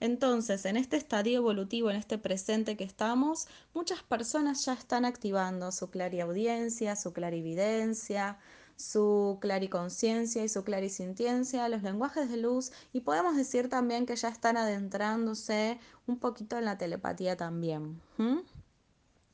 Entonces, 0.00 0.64
en 0.64 0.76
este 0.76 0.96
estadio 0.96 1.36
evolutivo, 1.36 1.90
en 1.90 1.96
este 1.96 2.18
presente 2.18 2.76
que 2.76 2.82
estamos, 2.82 3.46
muchas 3.72 4.02
personas 4.02 4.64
ya 4.64 4.72
están 4.72 5.04
activando 5.04 5.70
su 5.70 5.88
clariaudiencia, 5.90 6.96
su 6.96 7.12
clarividencia, 7.12 8.40
su 8.74 9.38
clariconciencia 9.40 10.42
y 10.42 10.48
su 10.48 10.64
clarisintiencia, 10.64 11.68
los 11.68 11.84
lenguajes 11.84 12.28
de 12.28 12.38
luz, 12.38 12.72
y 12.92 13.02
podemos 13.02 13.36
decir 13.36 13.68
también 13.68 14.06
que 14.06 14.16
ya 14.16 14.28
están 14.28 14.56
adentrándose 14.56 15.78
un 16.08 16.18
poquito 16.18 16.58
en 16.58 16.64
la 16.64 16.78
telepatía 16.78 17.36
también. 17.36 18.00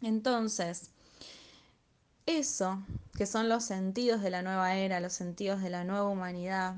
Entonces, 0.02 0.90
eso, 2.26 2.78
que 3.16 3.26
son 3.26 3.48
los 3.48 3.64
sentidos 3.64 4.22
de 4.22 4.30
la 4.30 4.42
nueva 4.42 4.74
era, 4.76 5.00
los 5.00 5.12
sentidos 5.12 5.62
de 5.62 5.70
la 5.70 5.84
nueva 5.84 6.08
humanidad, 6.08 6.74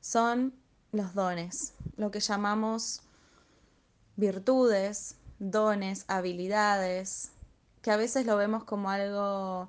son 0.00 0.52
los 0.92 1.14
dones, 1.14 1.74
lo 1.96 2.10
que 2.10 2.20
llamamos 2.20 3.02
virtudes, 4.16 5.16
dones, 5.38 6.04
habilidades, 6.08 7.32
que 7.82 7.90
a 7.90 7.96
veces 7.96 8.26
lo 8.26 8.36
vemos 8.36 8.64
como 8.64 8.90
algo 8.90 9.68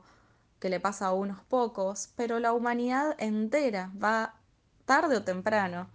que 0.60 0.70
le 0.70 0.80
pasa 0.80 1.08
a 1.08 1.14
unos 1.14 1.42
pocos, 1.44 2.10
pero 2.16 2.40
la 2.40 2.54
humanidad 2.54 3.16
entera 3.20 3.92
va 4.02 4.36
tarde 4.86 5.18
o 5.18 5.24
temprano 5.24 5.90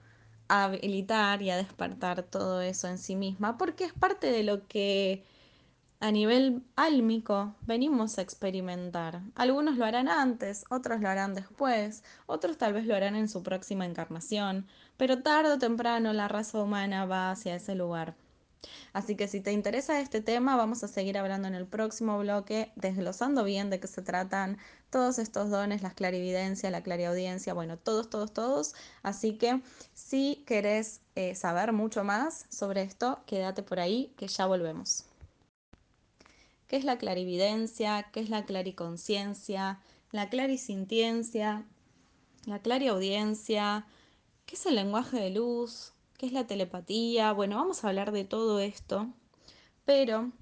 a 0.48 0.64
habilitar 0.64 1.42
y 1.42 1.50
a 1.50 1.56
despertar 1.56 2.22
todo 2.22 2.60
eso 2.60 2.88
en 2.88 2.98
sí 2.98 3.16
misma, 3.16 3.58
porque 3.58 3.84
es 3.84 3.92
parte 3.92 4.30
de 4.30 4.42
lo 4.42 4.66
que 4.68 5.24
a 6.02 6.10
nivel 6.10 6.64
álmico 6.74 7.54
venimos 7.60 8.18
a 8.18 8.22
experimentar. 8.22 9.20
Algunos 9.36 9.76
lo 9.76 9.84
harán 9.84 10.08
antes, 10.08 10.64
otros 10.68 11.00
lo 11.00 11.08
harán 11.08 11.32
después, 11.32 12.02
otros 12.26 12.58
tal 12.58 12.72
vez 12.72 12.86
lo 12.86 12.96
harán 12.96 13.14
en 13.14 13.28
su 13.28 13.44
próxima 13.44 13.86
encarnación, 13.86 14.66
pero 14.96 15.22
tarde 15.22 15.52
o 15.52 15.58
temprano 15.60 16.12
la 16.12 16.26
raza 16.26 16.60
humana 16.60 17.06
va 17.06 17.30
hacia 17.30 17.54
ese 17.54 17.76
lugar. 17.76 18.16
Así 18.92 19.14
que 19.14 19.28
si 19.28 19.40
te 19.40 19.52
interesa 19.52 20.00
este 20.00 20.20
tema, 20.20 20.56
vamos 20.56 20.82
a 20.82 20.88
seguir 20.88 21.16
hablando 21.16 21.46
en 21.46 21.54
el 21.54 21.66
próximo 21.66 22.18
bloque, 22.18 22.72
desglosando 22.74 23.44
bien 23.44 23.70
de 23.70 23.78
qué 23.78 23.86
se 23.86 24.02
tratan 24.02 24.58
todos 24.90 25.20
estos 25.20 25.50
dones, 25.50 25.82
la 25.82 25.92
clarividencia, 25.92 26.68
la 26.72 26.82
clariaudiencia, 26.82 27.54
bueno, 27.54 27.78
todos, 27.78 28.10
todos, 28.10 28.32
todos. 28.32 28.74
Así 29.04 29.38
que 29.38 29.62
si 29.94 30.42
querés 30.48 31.00
eh, 31.14 31.36
saber 31.36 31.72
mucho 31.72 32.02
más 32.02 32.46
sobre 32.48 32.82
esto, 32.82 33.20
quédate 33.24 33.62
por 33.62 33.78
ahí, 33.78 34.12
que 34.16 34.26
ya 34.26 34.46
volvemos. 34.46 35.06
Qué 36.72 36.78
es 36.78 36.84
la 36.84 36.96
clarividencia, 36.96 38.04
qué 38.14 38.20
es 38.20 38.30
la 38.30 38.46
clariconciencia, 38.46 39.78
la 40.10 40.30
clarisintiencia, 40.30 41.66
la 42.46 42.60
clariaudiencia, 42.60 43.84
qué 44.46 44.54
es 44.54 44.64
el 44.64 44.76
lenguaje 44.76 45.20
de 45.20 45.28
luz, 45.32 45.92
qué 46.16 46.24
es 46.24 46.32
la 46.32 46.46
telepatía. 46.46 47.34
Bueno, 47.34 47.56
vamos 47.56 47.84
a 47.84 47.88
hablar 47.88 48.10
de 48.10 48.24
todo 48.24 48.58
esto, 48.58 49.06
pero 49.84 50.32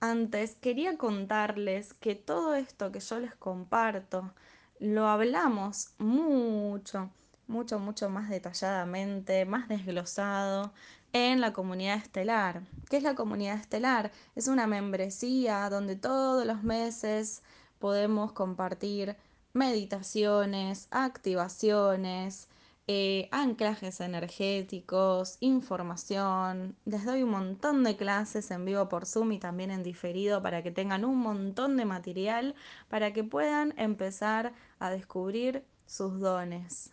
antes 0.00 0.56
quería 0.56 0.98
contarles 0.98 1.94
que 1.94 2.16
todo 2.16 2.56
esto 2.56 2.90
que 2.90 2.98
yo 2.98 3.20
les 3.20 3.36
comparto 3.36 4.34
lo 4.80 5.06
hablamos 5.06 5.90
mucho, 5.98 7.10
mucho, 7.46 7.78
mucho 7.78 8.10
más 8.10 8.28
detalladamente, 8.28 9.44
más 9.44 9.68
desglosado 9.68 10.72
en 11.16 11.40
la 11.40 11.54
comunidad 11.54 11.96
estelar. 11.96 12.62
¿Qué 12.90 12.98
es 12.98 13.02
la 13.02 13.14
comunidad 13.14 13.56
estelar? 13.56 14.12
Es 14.34 14.48
una 14.48 14.66
membresía 14.66 15.70
donde 15.70 15.96
todos 15.96 16.44
los 16.44 16.62
meses 16.62 17.42
podemos 17.78 18.32
compartir 18.32 19.16
meditaciones, 19.54 20.88
activaciones, 20.90 22.48
eh, 22.86 23.30
anclajes 23.32 24.00
energéticos, 24.00 25.38
información. 25.40 26.76
Les 26.84 27.06
doy 27.06 27.22
un 27.22 27.30
montón 27.30 27.82
de 27.82 27.96
clases 27.96 28.50
en 28.50 28.66
vivo 28.66 28.90
por 28.90 29.06
Zoom 29.06 29.32
y 29.32 29.38
también 29.38 29.70
en 29.70 29.82
diferido 29.82 30.42
para 30.42 30.62
que 30.62 30.70
tengan 30.70 31.06
un 31.06 31.16
montón 31.16 31.78
de 31.78 31.86
material 31.86 32.54
para 32.90 33.14
que 33.14 33.24
puedan 33.24 33.72
empezar 33.78 34.52
a 34.78 34.90
descubrir 34.90 35.64
sus 35.86 36.20
dones. 36.20 36.92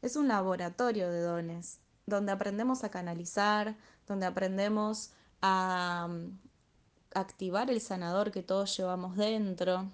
Es 0.00 0.14
un 0.14 0.28
laboratorio 0.28 1.10
de 1.10 1.22
dones 1.22 1.80
donde 2.08 2.32
aprendemos 2.32 2.84
a 2.84 2.90
canalizar, 2.90 3.76
donde 4.06 4.26
aprendemos 4.26 5.12
a 5.42 6.08
mm, 6.08 6.38
activar 7.14 7.70
el 7.70 7.80
sanador 7.80 8.30
que 8.30 8.42
todos 8.42 8.76
llevamos 8.76 9.16
dentro, 9.16 9.90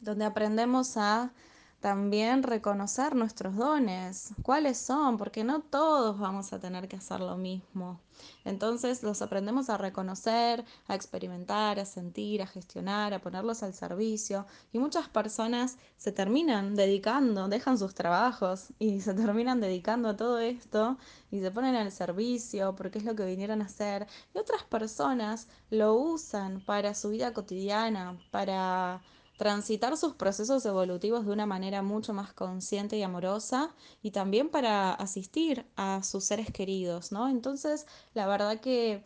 donde 0.00 0.24
aprendemos 0.24 0.96
a 0.96 1.32
también 1.80 2.42
reconocer 2.42 3.14
nuestros 3.14 3.54
dones, 3.56 4.34
cuáles 4.42 4.78
son, 4.78 5.16
porque 5.16 5.44
no 5.44 5.60
todos 5.60 6.18
vamos 6.18 6.52
a 6.52 6.58
tener 6.58 6.88
que 6.88 6.96
hacer 6.96 7.20
lo 7.20 7.36
mismo. 7.36 8.00
Entonces 8.44 9.04
los 9.04 9.22
aprendemos 9.22 9.70
a 9.70 9.78
reconocer, 9.78 10.64
a 10.88 10.94
experimentar, 10.96 11.78
a 11.78 11.84
sentir, 11.84 12.42
a 12.42 12.46
gestionar, 12.46 13.14
a 13.14 13.20
ponerlos 13.20 13.62
al 13.62 13.74
servicio. 13.74 14.44
Y 14.72 14.80
muchas 14.80 15.08
personas 15.08 15.78
se 15.96 16.10
terminan 16.10 16.74
dedicando, 16.74 17.48
dejan 17.48 17.78
sus 17.78 17.94
trabajos 17.94 18.72
y 18.80 19.00
se 19.02 19.14
terminan 19.14 19.60
dedicando 19.60 20.08
a 20.08 20.16
todo 20.16 20.40
esto 20.40 20.98
y 21.30 21.40
se 21.40 21.50
ponen 21.52 21.76
al 21.76 21.92
servicio 21.92 22.74
porque 22.74 22.98
es 22.98 23.04
lo 23.04 23.14
que 23.14 23.24
vinieron 23.24 23.62
a 23.62 23.66
hacer. 23.66 24.08
Y 24.34 24.38
otras 24.38 24.64
personas 24.64 25.46
lo 25.70 25.94
usan 25.94 26.60
para 26.60 26.94
su 26.94 27.10
vida 27.10 27.32
cotidiana, 27.32 28.18
para 28.32 29.00
transitar 29.38 29.96
sus 29.96 30.14
procesos 30.14 30.66
evolutivos 30.66 31.24
de 31.24 31.32
una 31.32 31.46
manera 31.46 31.80
mucho 31.80 32.12
más 32.12 32.32
consciente 32.34 32.98
y 32.98 33.04
amorosa 33.04 33.70
y 34.02 34.10
también 34.10 34.50
para 34.50 34.92
asistir 34.92 35.64
a 35.76 36.02
sus 36.02 36.24
seres 36.24 36.50
queridos, 36.50 37.12
¿no? 37.12 37.28
Entonces, 37.28 37.86
la 38.14 38.26
verdad 38.26 38.60
que 38.60 39.04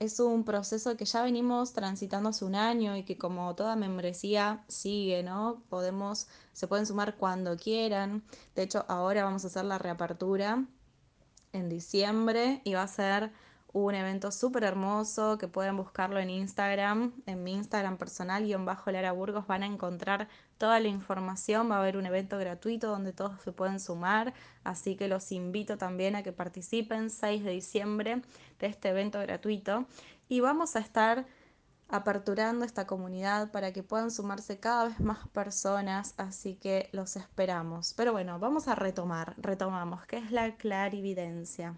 es 0.00 0.20
un 0.20 0.44
proceso 0.44 0.98
que 0.98 1.06
ya 1.06 1.22
venimos 1.22 1.72
transitando 1.72 2.28
hace 2.28 2.44
un 2.44 2.54
año 2.54 2.94
y 2.94 3.04
que 3.04 3.16
como 3.16 3.54
toda 3.54 3.74
membresía 3.74 4.64
sigue, 4.68 5.22
¿no? 5.22 5.62
Podemos, 5.70 6.28
se 6.52 6.68
pueden 6.68 6.84
sumar 6.84 7.16
cuando 7.16 7.56
quieran. 7.56 8.22
De 8.54 8.64
hecho, 8.64 8.84
ahora 8.86 9.24
vamos 9.24 9.44
a 9.44 9.46
hacer 9.46 9.64
la 9.64 9.78
reapertura 9.78 10.66
en 11.52 11.70
diciembre 11.70 12.60
y 12.64 12.74
va 12.74 12.82
a 12.82 12.88
ser 12.88 13.32
un 13.74 13.92
evento 13.96 14.30
súper 14.30 14.62
hermoso 14.62 15.36
que 15.36 15.48
pueden 15.48 15.76
buscarlo 15.76 16.20
en 16.20 16.30
Instagram, 16.30 17.12
en 17.26 17.42
mi 17.42 17.54
Instagram 17.54 17.98
personal, 17.98 18.44
guion 18.44 18.64
bajo 18.64 18.92
Lara 18.92 19.10
Burgos, 19.10 19.48
van 19.48 19.64
a 19.64 19.66
encontrar 19.66 20.28
toda 20.58 20.78
la 20.78 20.86
información, 20.86 21.68
va 21.68 21.76
a 21.76 21.80
haber 21.80 21.96
un 21.96 22.06
evento 22.06 22.38
gratuito 22.38 22.86
donde 22.86 23.12
todos 23.12 23.42
se 23.42 23.50
pueden 23.50 23.80
sumar, 23.80 24.32
así 24.62 24.94
que 24.94 25.08
los 25.08 25.32
invito 25.32 25.76
también 25.76 26.14
a 26.14 26.22
que 26.22 26.30
participen 26.30 27.10
6 27.10 27.42
de 27.42 27.50
diciembre 27.50 28.22
de 28.60 28.66
este 28.68 28.90
evento 28.90 29.18
gratuito 29.18 29.86
y 30.28 30.38
vamos 30.38 30.76
a 30.76 30.78
estar 30.78 31.26
aperturando 31.88 32.64
esta 32.64 32.86
comunidad 32.86 33.50
para 33.50 33.72
que 33.72 33.82
puedan 33.82 34.12
sumarse 34.12 34.60
cada 34.60 34.84
vez 34.84 35.00
más 35.00 35.26
personas, 35.28 36.14
así 36.16 36.54
que 36.54 36.88
los 36.92 37.16
esperamos. 37.16 37.92
Pero 37.94 38.12
bueno, 38.12 38.38
vamos 38.38 38.68
a 38.68 38.76
retomar, 38.76 39.34
retomamos, 39.36 40.06
¿qué 40.06 40.18
es 40.18 40.30
la 40.30 40.56
clarividencia? 40.56 41.74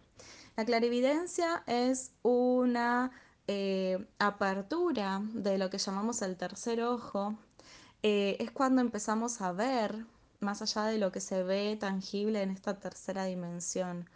La 0.56 0.64
clarividencia 0.64 1.62
es 1.66 2.12
una 2.22 3.10
eh, 3.46 4.06
apertura 4.18 5.20
de 5.34 5.58
lo 5.58 5.68
que 5.68 5.76
llamamos 5.76 6.22
el 6.22 6.38
tercer 6.38 6.82
ojo. 6.82 7.36
Eh, 8.02 8.38
es 8.40 8.50
cuando 8.52 8.80
empezamos 8.80 9.42
a 9.42 9.52
ver 9.52 10.06
más 10.40 10.62
allá 10.62 10.84
de 10.84 10.96
lo 10.96 11.12
que 11.12 11.20
se 11.20 11.42
ve 11.42 11.76
tangible 11.78 12.42
en 12.42 12.50
esta 12.50 12.80
tercera 12.80 13.26
dimensión. 13.26 14.08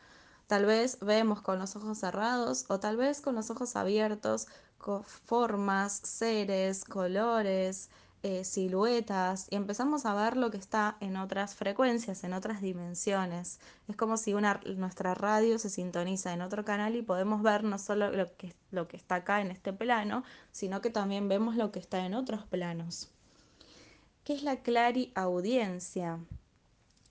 Tal 0.46 0.64
vez 0.64 0.98
vemos 1.00 1.42
con 1.42 1.59
los 1.59 1.76
ojos 1.76 1.98
cerrados 1.98 2.64
o 2.68 2.81
tal 2.81 2.96
vez 2.96 3.20
con 3.20 3.35
los 3.35 3.50
ojos 3.50 3.76
abiertos 3.76 4.46
formas, 5.26 5.92
seres, 5.92 6.85
colores, 6.87 7.90
eh, 8.22 8.44
siluetas 8.44 9.46
y 9.48 9.56
empezamos 9.56 10.04
a 10.04 10.12
ver 10.12 10.37
lo 10.37 10.50
que 10.50 10.59
está 10.59 10.96
en 11.00 11.16
otras 11.16 11.54
frecuencias, 11.54 12.22
en 12.22 12.35
otras 12.35 12.61
dimensiones. 12.61 13.61
Es 13.88 13.96
como 13.96 14.18
si 14.18 14.35
una, 14.35 14.61
nuestra 14.76 15.14
radio 15.14 15.59
se 15.59 15.70
sintoniza 15.70 16.33
en 16.35 16.42
otro 16.42 16.64
canal 16.64 16.96
y 16.96 17.02
podemos 17.02 17.42
ver 17.42 17.64
no 17.64 17.78
solo 17.78 18.11
lo 18.11 18.37
que, 18.37 18.54
lo 18.70 18.88
que 18.88 18.98
está 18.98 19.16
acá 19.16 19.40
en 19.40 19.50
este 19.50 19.72
plano, 19.72 20.22
sino 20.52 20.83
que 20.83 20.90
también 20.90 21.28
vemos 21.28 21.56
lo 21.56 21.72
que 21.72 21.78
está 21.78 22.04
en 22.04 22.14
otros 22.14 22.44
planos. 22.44 23.11
¿Qué 24.24 24.35
es 24.35 24.42
la 24.42 24.56
clariaudiencia? 24.56 26.18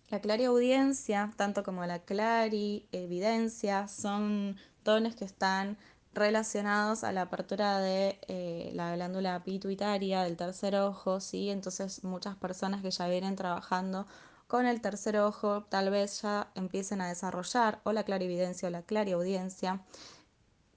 La 0.10 0.22
clariaudiencia, 0.22 1.34
tanto 1.38 1.63
como 1.63 1.86
la 1.86 2.00
clarividencia, 2.00 3.88
son 3.88 4.58
dones 4.84 5.15
que 5.15 5.26
están 5.26 5.78
relacionados 6.19 7.03
a 7.03 7.12
la 7.12 7.23
apertura 7.23 7.79
de 7.79 8.19
eh, 8.27 8.71
la 8.73 8.95
glándula 8.95 9.43
pituitaria 9.43 10.23
del 10.23 10.38
tercer 10.38 10.75
ojo, 10.75 11.19
¿sí? 11.19 11.49
Entonces 11.49 12.03
muchas 12.03 12.36
personas 12.36 12.82
que 12.82 12.91
ya 12.91 13.08
vienen 13.08 13.36
trabajando 13.36 14.05
con 14.47 14.65
el 14.65 14.82
tercer 14.82 15.17
ojo 15.17 15.63
tal 15.69 15.89
vez 15.89 16.21
ya 16.21 16.51
empiecen 16.55 17.01
a 17.01 17.08
desarrollar 17.08 17.79
o 17.84 17.91
la 17.93 18.03
clarividencia 18.03 18.67
o 18.67 18.71
la 18.71 18.84
clariaudiencia. 18.84 19.82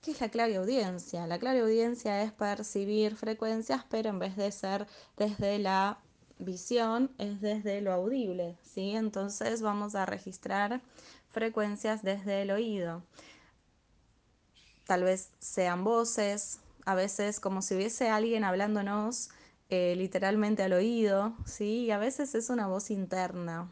¿Qué 0.01 0.13
es 0.13 0.21
la 0.21 0.31
clariaudiencia? 0.31 1.27
La 1.27 1.39
clariaudiencia 1.39 2.23
es 2.23 2.33
percibir 2.33 3.17
frecuencias, 3.17 3.85
pero 3.89 4.11
en 4.11 4.19
vez 4.19 4.37
de 4.37 4.51
ser 4.51 4.87
desde 5.17 5.59
la 5.59 5.99
visión, 6.39 7.11
es 7.19 7.41
desde 7.41 7.81
lo 7.81 7.93
audible, 7.93 8.57
¿sí? 8.63 8.97
Entonces 8.97 9.63
vamos 9.63 9.95
a 9.95 10.07
registrar 10.07 10.81
frecuencias 11.31 12.03
desde 12.03 12.43
el 12.43 12.51
oído 12.51 13.03
tal 14.93 15.05
vez 15.05 15.31
sean 15.39 15.85
voces, 15.85 16.61
a 16.85 16.95
veces 16.95 17.41
como 17.41 17.63
si 17.63 17.75
hubiese 17.75 18.11
alguien 18.11 18.45
hablándonos 18.45 19.31
eh, 19.71 19.95
literalmente 19.97 20.63
al 20.63 20.75
oído, 20.75 21.33
¿sí? 21.47 21.85
Y 21.85 21.93
a 21.93 21.97
veces 21.97 22.35
es 22.35 22.51
una 22.51 22.67
voz 22.67 22.91
interna. 22.91 23.71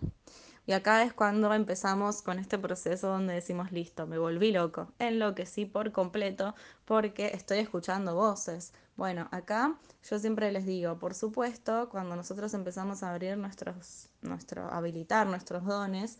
Y 0.64 0.72
acá 0.72 1.02
es 1.02 1.12
cuando 1.12 1.52
empezamos 1.52 2.22
con 2.22 2.38
este 2.38 2.56
proceso 2.56 3.09
donde 3.09 3.35
decimos, 3.35 3.70
listo, 3.70 4.06
me 4.06 4.16
volví 4.16 4.50
loco, 4.50 4.94
enloquecí 4.98 5.66
por 5.66 5.92
completo 5.92 6.54
porque 6.87 7.33
estoy 7.35 7.59
escuchando 7.59 8.14
voces. 8.14 8.72
Bueno, 8.96 9.28
acá 9.30 9.76
yo 10.09 10.18
siempre 10.18 10.50
les 10.52 10.64
digo, 10.64 10.98
por 10.98 11.12
supuesto, 11.12 11.90
cuando 11.90 12.16
nosotros 12.16 12.54
empezamos 12.54 13.02
a 13.02 13.11
abrir 13.11 13.37
nuestros, 13.37 14.09
nuestro, 14.22 14.72
habilitar 14.72 15.26
nuestros 15.26 15.66
dones, 15.66 16.18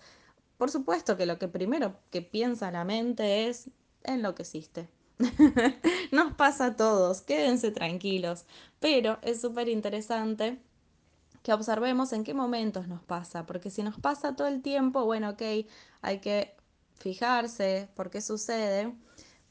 por 0.59 0.71
supuesto 0.71 1.17
que 1.17 1.25
lo 1.25 1.39
que 1.39 1.49
primero 1.49 1.97
que 2.11 2.21
piensa 2.21 2.71
la 2.71 2.85
mente 2.85 3.49
es, 3.49 3.71
enloqueciste. 4.05 4.89
Nos 6.13 6.35
pasa 6.35 6.67
a 6.67 6.77
todos, 6.77 7.21
quédense 7.23 7.71
tranquilos. 7.71 8.45
Pero 8.81 9.19
es 9.23 9.41
súper 9.41 9.69
interesante 9.69 10.59
que 11.43 11.53
observemos 11.53 12.13
en 12.13 12.25
qué 12.25 12.35
momentos 12.35 12.87
nos 12.89 13.03
pasa, 13.03 13.47
porque 13.47 13.71
si 13.71 13.83
nos 13.83 13.99
pasa 13.99 14.37
todo 14.37 14.47
el 14.49 14.63
tiempo, 14.63 15.05
bueno, 15.05 15.31
ok, 15.31 15.43
hay 16.03 16.19
que 16.21 16.55
fijarse 16.99 17.89
por 17.95 18.11
qué 18.11 18.21
sucede, 18.21 18.95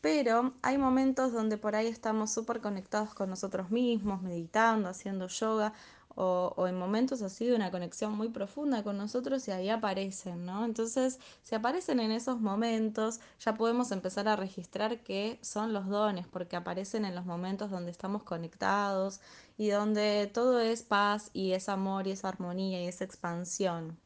pero 0.01 0.53
hay 0.61 0.77
momentos 0.77 1.33
donde 1.33 1.57
por 1.57 1.75
ahí 1.75 1.87
estamos 1.87 2.31
súper 2.31 2.61
conectados 2.61 3.13
con 3.13 3.29
nosotros 3.29 3.71
mismos, 3.71 4.21
meditando, 4.21 4.87
haciendo 4.87 5.27
yoga, 5.27 5.73
o, 6.15 6.67
en 6.67 6.77
momentos 6.77 7.21
así 7.21 7.45
de 7.45 7.55
una 7.55 7.71
conexión 7.71 8.15
muy 8.17 8.29
profunda 8.29 8.83
con 8.83 8.97
nosotros 8.97 9.47
y 9.47 9.51
ahí 9.51 9.69
aparecen, 9.69 10.45
¿no? 10.45 10.65
Entonces, 10.65 11.19
si 11.43 11.55
aparecen 11.55 11.99
en 11.99 12.11
esos 12.11 12.41
momentos, 12.41 13.19
ya 13.39 13.53
podemos 13.55 13.91
empezar 13.91 14.27
a 14.27 14.35
registrar 14.35 14.99
qué 14.99 15.39
son 15.41 15.71
los 15.71 15.87
dones, 15.87 16.27
porque 16.27 16.55
aparecen 16.55 17.05
en 17.05 17.15
los 17.15 17.25
momentos 17.25 17.71
donde 17.71 17.91
estamos 17.91 18.23
conectados 18.23 19.21
y 19.57 19.69
donde 19.69 20.29
todo 20.33 20.59
es 20.59 20.83
paz 20.83 21.29
y 21.33 21.53
es 21.53 21.69
amor 21.69 22.07
y 22.07 22.11
es 22.11 22.25
armonía 22.25 22.83
y 22.83 22.87
es 22.87 23.01
expansión. 23.01 23.97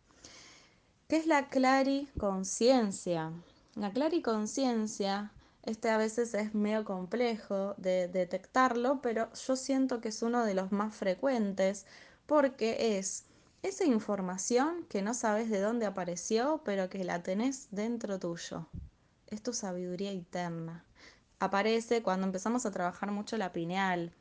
¿Qué 1.08 1.18
es 1.18 1.28
la 1.28 1.50
clariconciencia? 1.50 3.32
La 3.76 3.92
clariconciencia 3.92 5.32
Este 5.64 5.90
a 5.90 5.98
veces 5.98 6.34
es 6.34 6.54
medio 6.54 6.84
complejo 6.84 7.74
de 7.78 8.10
detectarlo, 8.10 9.02
pero 9.02 9.32
yo 9.34 9.56
siento 9.56 10.02
que 10.02 10.10
es 10.10 10.22
uno 10.22 10.44
de 10.44 10.54
los 10.54 10.74
más 10.74 10.94
frecuentes 10.94 11.86
porque 12.26 12.98
es 12.98 13.24
esa 13.62 13.86
información 13.86 14.86
que 14.90 15.02
no 15.02 15.14
sabes 15.14 15.50
de 15.50 15.62
dónde 15.62 15.86
apareció, 15.86 16.62
pero 16.66 16.90
que 16.90 17.06
la 17.06 17.24
tenés 17.24 17.70
dentro 17.72 18.20
tuyo. 18.20 18.68
Es 19.28 19.42
tu 19.42 19.54
sabiduría 19.54 20.12
interna. 20.12 20.84
Aparece 21.40 22.04
cuando 22.04 22.28
empezamos 22.28 22.66
a 22.66 22.72
trabajar 22.72 23.12
mucho 23.12 23.38
la 23.38 23.54
pineal. 23.54 24.14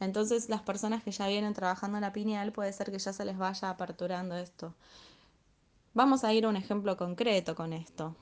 Entonces 0.00 0.48
las 0.48 0.62
personas 0.62 1.02
que 1.02 1.10
ya 1.10 1.28
vienen 1.28 1.52
trabajando 1.52 2.00
la 2.00 2.14
pineal 2.14 2.52
puede 2.52 2.72
ser 2.72 2.90
que 2.90 2.98
ya 2.98 3.12
se 3.12 3.26
les 3.26 3.36
vaya 3.36 3.68
aperturando 3.68 4.34
esto. 4.34 4.74
Vamos 5.92 6.24
a 6.24 6.32
ir 6.32 6.46
a 6.46 6.48
un 6.48 6.56
ejemplo 6.56 6.96
concreto 6.96 7.54
con 7.54 7.74
esto. 7.74 8.16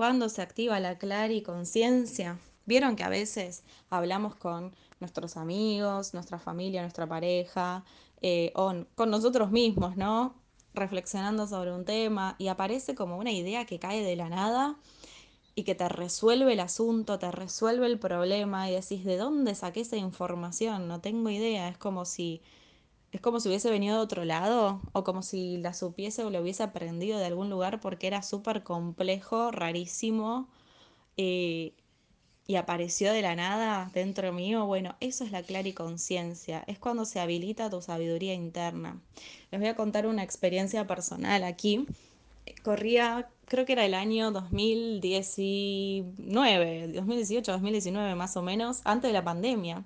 Cuando 0.00 0.30
se 0.30 0.40
activa 0.40 0.80
la 0.80 0.96
clariconciencia, 0.96 2.38
vieron 2.64 2.96
que 2.96 3.04
a 3.04 3.10
veces 3.10 3.64
hablamos 3.90 4.34
con 4.34 4.74
nuestros 4.98 5.36
amigos, 5.36 6.14
nuestra 6.14 6.38
familia, 6.38 6.80
nuestra 6.80 7.06
pareja, 7.06 7.84
eh, 8.22 8.50
o 8.54 8.86
con 8.94 9.10
nosotros 9.10 9.50
mismos, 9.50 9.98
¿no? 9.98 10.36
Reflexionando 10.72 11.46
sobre 11.46 11.70
un 11.74 11.84
tema 11.84 12.34
y 12.38 12.48
aparece 12.48 12.94
como 12.94 13.18
una 13.18 13.30
idea 13.30 13.66
que 13.66 13.78
cae 13.78 14.02
de 14.02 14.16
la 14.16 14.30
nada 14.30 14.78
y 15.54 15.64
que 15.64 15.74
te 15.74 15.90
resuelve 15.90 16.54
el 16.54 16.60
asunto, 16.60 17.18
te 17.18 17.30
resuelve 17.30 17.84
el 17.84 17.98
problema 17.98 18.70
y 18.70 18.72
decís, 18.72 19.04
¿de 19.04 19.18
dónde 19.18 19.54
saqué 19.54 19.82
esa 19.82 19.98
información? 19.98 20.88
No 20.88 21.02
tengo 21.02 21.28
idea, 21.28 21.68
es 21.68 21.76
como 21.76 22.06
si 22.06 22.40
es 23.12 23.20
como 23.20 23.40
si 23.40 23.48
hubiese 23.48 23.70
venido 23.70 23.96
de 23.96 24.02
otro 24.02 24.24
lado 24.24 24.80
o 24.92 25.04
como 25.04 25.22
si 25.22 25.58
la 25.58 25.74
supiese 25.74 26.24
o 26.24 26.30
lo 26.30 26.40
hubiese 26.40 26.62
aprendido 26.62 27.18
de 27.18 27.26
algún 27.26 27.50
lugar 27.50 27.80
porque 27.80 28.06
era 28.06 28.22
súper 28.22 28.62
complejo, 28.62 29.50
rarísimo 29.50 30.48
eh, 31.16 31.72
y 32.46 32.54
apareció 32.56 33.12
de 33.12 33.22
la 33.22 33.34
nada 33.34 33.90
dentro 33.94 34.32
mío. 34.32 34.66
Bueno, 34.66 34.96
eso 35.00 35.24
es 35.24 35.32
la 35.32 35.42
clariconciencia, 35.42 36.62
es 36.66 36.78
cuando 36.78 37.04
se 37.04 37.20
habilita 37.20 37.68
tu 37.70 37.82
sabiduría 37.82 38.34
interna. 38.34 39.00
Les 39.50 39.60
voy 39.60 39.68
a 39.68 39.76
contar 39.76 40.06
una 40.06 40.22
experiencia 40.22 40.86
personal 40.86 41.44
aquí. 41.44 41.86
Corría, 42.64 43.28
creo 43.46 43.66
que 43.66 43.72
era 43.72 43.84
el 43.84 43.94
año 43.94 44.30
2019, 44.32 46.88
2018, 46.94 47.52
2019 47.52 48.14
más 48.14 48.36
o 48.36 48.42
menos, 48.42 48.80
antes 48.84 49.08
de 49.08 49.12
la 49.12 49.24
pandemia. 49.24 49.84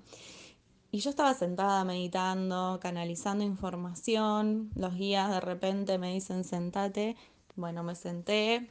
Y 0.95 0.99
yo 0.99 1.09
estaba 1.09 1.33
sentada 1.33 1.83
meditando, 1.83 2.79
canalizando 2.81 3.43
información, 3.43 4.71
los 4.75 4.95
guías 4.95 5.29
de 5.29 5.41
repente 5.41 5.97
me 5.97 6.13
dicen 6.13 6.45
sentate, 6.45 7.17
bueno, 7.57 7.83
me 7.83 7.95
senté 7.95 8.69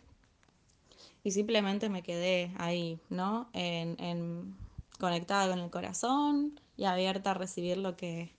y 1.23 1.33
simplemente 1.33 1.91
me 1.91 2.03
quedé 2.03 2.51
ahí, 2.57 2.99
¿no? 3.11 3.51
En, 3.53 4.03
en, 4.03 4.57
conectada 4.99 5.51
con 5.51 5.59
el 5.59 5.69
corazón 5.69 6.59
y 6.79 6.85
abierta 6.85 7.33
a 7.33 7.35
recibir 7.35 7.77
lo 7.77 7.95
que, 7.95 8.33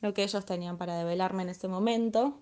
lo 0.00 0.14
que 0.14 0.22
ellos 0.22 0.46
tenían 0.46 0.78
para 0.78 0.96
develarme 0.96 1.42
en 1.42 1.50
ese 1.50 1.68
momento. 1.68 2.38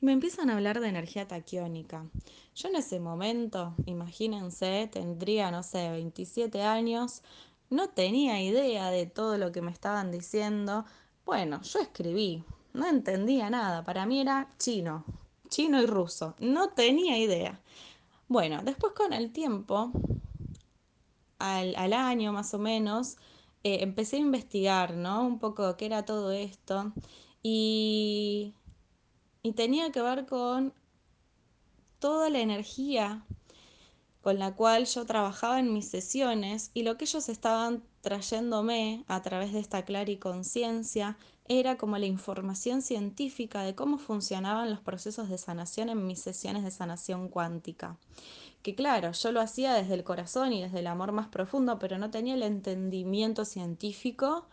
Y 0.00 0.06
me 0.06 0.12
empiezan 0.12 0.48
a 0.48 0.54
hablar 0.54 0.80
de 0.80 0.88
energía 0.88 1.28
taquiónica. 1.28 2.06
Yo 2.54 2.68
en 2.68 2.76
ese 2.76 3.00
momento, 3.00 3.74
imagínense, 3.84 4.88
tendría, 4.90 5.50
no 5.50 5.62
sé, 5.62 5.90
27 5.90 6.62
años, 6.62 7.22
no 7.70 7.88
tenía 7.90 8.42
idea 8.42 8.90
de 8.90 9.06
todo 9.06 9.38
lo 9.38 9.52
que 9.52 9.62
me 9.62 9.70
estaban 9.70 10.10
diciendo. 10.10 10.84
Bueno, 11.24 11.62
yo 11.62 11.80
escribí, 11.80 12.44
no 12.72 12.86
entendía 12.86 13.50
nada. 13.50 13.84
Para 13.84 14.06
mí 14.06 14.20
era 14.20 14.48
chino, 14.58 15.04
chino 15.48 15.80
y 15.82 15.86
ruso. 15.86 16.34
No 16.40 16.70
tenía 16.70 17.18
idea. 17.18 17.60
Bueno, 18.28 18.62
después 18.62 18.92
con 18.94 19.12
el 19.12 19.32
tiempo, 19.32 19.92
al, 21.38 21.74
al 21.76 21.92
año 21.92 22.32
más 22.32 22.54
o 22.54 22.58
menos, 22.58 23.16
eh, 23.64 23.78
empecé 23.82 24.16
a 24.16 24.20
investigar, 24.20 24.94
¿no? 24.94 25.22
Un 25.26 25.38
poco 25.38 25.76
qué 25.76 25.86
era 25.86 26.04
todo 26.04 26.32
esto. 26.32 26.92
Y, 27.42 28.54
y 29.42 29.52
tenía 29.52 29.92
que 29.92 30.02
ver 30.02 30.26
con 30.26 30.74
toda 31.98 32.30
la 32.30 32.40
energía 32.40 33.24
con 34.22 34.38
la 34.38 34.54
cual 34.54 34.86
yo 34.86 35.06
trabajaba 35.06 35.60
en 35.60 35.72
mis 35.72 35.88
sesiones 35.88 36.70
y 36.74 36.82
lo 36.82 36.96
que 36.96 37.04
ellos 37.04 37.28
estaban 37.28 37.82
trayéndome 38.00 39.04
a 39.06 39.22
través 39.22 39.52
de 39.52 39.60
esta 39.60 39.84
clariconciencia 39.84 41.16
era 41.48 41.78
como 41.78 41.96
la 41.98 42.06
información 42.06 42.82
científica 42.82 43.62
de 43.62 43.74
cómo 43.74 43.98
funcionaban 43.98 44.70
los 44.70 44.80
procesos 44.80 45.28
de 45.28 45.38
sanación 45.38 45.88
en 45.88 46.06
mis 46.06 46.20
sesiones 46.20 46.62
de 46.62 46.70
sanación 46.70 47.28
cuántica. 47.28 47.96
Que 48.62 48.74
claro, 48.74 49.12
yo 49.12 49.32
lo 49.32 49.40
hacía 49.40 49.72
desde 49.72 49.94
el 49.94 50.04
corazón 50.04 50.52
y 50.52 50.62
desde 50.62 50.80
el 50.80 50.88
amor 50.88 51.12
más 51.12 51.28
profundo, 51.28 51.78
pero 51.78 51.96
no 51.96 52.10
tenía 52.10 52.34
el 52.34 52.42
entendimiento 52.42 53.44
científico 53.44 54.46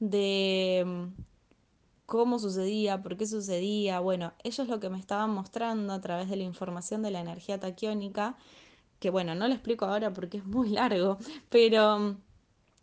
de 0.00 0.84
mm, 0.86 1.22
cómo 2.06 2.38
sucedía, 2.38 3.02
por 3.02 3.16
qué 3.16 3.26
sucedía. 3.26 4.00
Bueno, 4.00 4.32
ellos 4.42 4.68
lo 4.68 4.80
que 4.80 4.88
me 4.88 4.98
estaban 4.98 5.30
mostrando 5.30 5.92
a 5.92 6.00
través 6.00 6.30
de 6.30 6.36
la 6.36 6.44
información 6.44 7.02
de 7.02 7.10
la 7.10 7.20
energía 7.20 7.60
taquiónica 7.60 8.36
que 9.00 9.10
bueno, 9.10 9.34
no 9.34 9.48
lo 9.48 9.54
explico 9.54 9.84
ahora 9.86 10.12
porque 10.12 10.38
es 10.38 10.44
muy 10.44 10.70
largo, 10.70 11.18
pero 11.50 11.98
mm, 11.98 12.16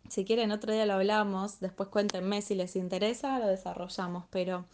si 0.08 0.24
quieren 0.24 0.52
otro 0.52 0.72
día 0.72 0.86
lo 0.86 0.94
hablamos, 0.94 1.60
después 1.60 1.88
cuéntenme 1.88 2.42
si 2.42 2.54
les 2.54 2.76
interesa, 2.76 3.38
lo 3.38 3.46
desarrollamos, 3.48 4.24
pero 4.30 4.64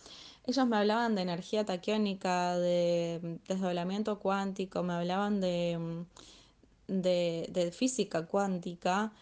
ellos 0.47 0.67
me 0.67 0.77
hablaban 0.77 1.15
de 1.15 1.23
energía 1.23 1.65
taquiónica, 1.65 2.59
de 2.59 3.21
mm, 3.23 3.49
desdoblamiento 3.49 4.19
cuántico, 4.19 4.83
me 4.83 4.95
hablaban 4.95 5.41
de, 5.41 5.79
mm, 5.79 7.01
de, 7.03 7.49
de 7.51 7.73
física 7.73 8.27
cuántica. 8.27 9.13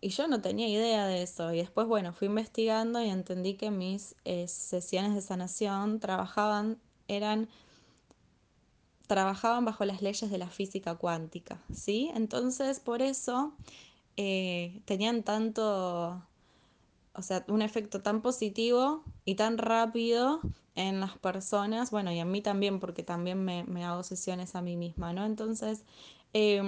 Y 0.00 0.10
yo 0.10 0.28
no 0.28 0.40
tenía 0.40 0.68
idea 0.68 1.06
de 1.06 1.22
eso. 1.22 1.52
Y 1.52 1.58
después, 1.58 1.86
bueno, 1.86 2.12
fui 2.12 2.26
investigando 2.28 3.02
y 3.02 3.10
entendí 3.10 3.54
que 3.54 3.70
mis 3.70 4.16
eh, 4.24 4.48
sesiones 4.48 5.14
de 5.14 5.22
sanación 5.22 6.00
trabajaban, 6.00 6.78
eran 7.08 7.48
trabajaban 9.10 9.64
bajo 9.64 9.84
las 9.84 10.02
leyes 10.02 10.30
de 10.30 10.38
la 10.38 10.46
física 10.46 10.94
cuántica, 10.94 11.60
¿sí? 11.74 12.12
Entonces, 12.14 12.78
por 12.78 13.02
eso 13.02 13.52
eh, 14.16 14.82
tenían 14.84 15.24
tanto, 15.24 16.22
o 17.12 17.22
sea, 17.22 17.44
un 17.48 17.60
efecto 17.60 18.02
tan 18.02 18.22
positivo 18.22 19.02
y 19.24 19.34
tan 19.34 19.58
rápido 19.58 20.40
en 20.76 21.00
las 21.00 21.18
personas, 21.18 21.90
bueno, 21.90 22.12
y 22.12 22.20
en 22.20 22.30
mí 22.30 22.40
también, 22.40 22.78
porque 22.78 23.02
también 23.02 23.44
me, 23.44 23.84
hago 23.84 24.04
sesiones 24.04 24.54
a 24.54 24.62
mí 24.62 24.76
misma, 24.76 25.12
¿no? 25.12 25.26
Entonces, 25.26 25.82
eh, 26.32 26.62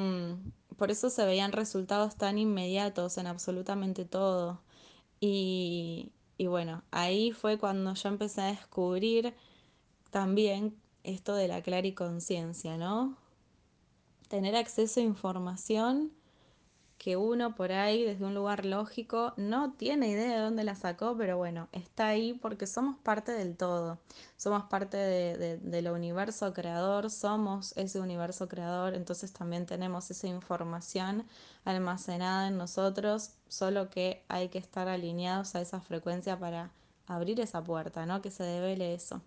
por 0.77 0.91
eso 0.91 1.11
se 1.11 1.25
veían 1.25 1.53
resultados 1.53 2.17
tan 2.17 2.39
inmediatos 2.39 3.19
en 3.19 3.29
absolutamente 3.29 4.05
todo. 4.05 4.61
Y, 5.21 6.11
y 6.39 6.49
bueno, 6.49 6.83
ahí 6.91 7.31
fue 7.31 7.57
cuando 7.57 7.95
yo 7.95 8.09
empecé 8.09 8.41
a 8.41 8.47
descubrir 8.47 9.33
también 10.11 10.82
esto 11.05 11.35
de 11.35 11.49
la 11.49 11.63
clariconciencia, 11.63 12.77
¿no? 12.77 13.17
Tener 14.29 14.57
acceso 14.57 15.01
a 15.01 15.03
información 15.03 16.13
que 17.03 17.17
uno 17.17 17.57
por 17.57 17.73
ahí 17.73 18.05
desde 18.05 18.25
un 18.25 18.33
lugar 18.33 18.65
lógico 18.65 19.33
no 19.37 19.73
tiene 19.73 20.11
idea 20.11 20.37
de 20.37 20.39
dónde 20.39 20.63
la 20.63 20.77
sacó, 20.77 21.17
pero 21.17 21.37
bueno, 21.37 21.69
está 21.73 22.07
ahí 22.07 22.33
porque 22.33 22.69
somos 22.69 22.97
parte 22.97 23.33
del 23.33 23.57
todo, 23.57 23.99
somos 24.37 24.63
parte 24.67 24.97
de, 24.97 25.37
de, 25.37 25.57
del 25.57 25.89
universo 25.89 26.53
creador, 26.53 27.11
somos 27.11 27.77
ese 27.77 27.99
universo 27.99 28.47
creador, 28.47 28.95
entonces 28.95 29.33
también 29.33 29.67
tenemos 29.67 30.13
esa 30.13 30.29
información 30.29 31.27
almacenada 31.65 32.47
en 32.47 32.57
nosotros, 32.57 33.33
solo 33.49 33.91
que 33.91 34.25
hay 34.29 34.49
que 34.49 34.59
estar 34.59 34.87
alineados 34.87 35.57
a 35.57 35.61
esa 35.61 35.81
frecuencia 35.81 36.39
para 36.39 36.71
abrir 37.09 37.41
esa 37.41 37.65
puerta, 37.65 38.07
¿no? 38.07 38.23
Que 38.23 38.31
se 38.31 38.45
devele 38.45 38.95
eso. 38.95 39.21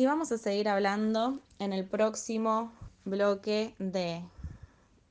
Y 0.00 0.06
vamos 0.06 0.32
a 0.32 0.38
seguir 0.38 0.66
hablando 0.66 1.40
en 1.58 1.74
el 1.74 1.86
próximo 1.86 2.72
bloque 3.04 3.74
de 3.78 4.24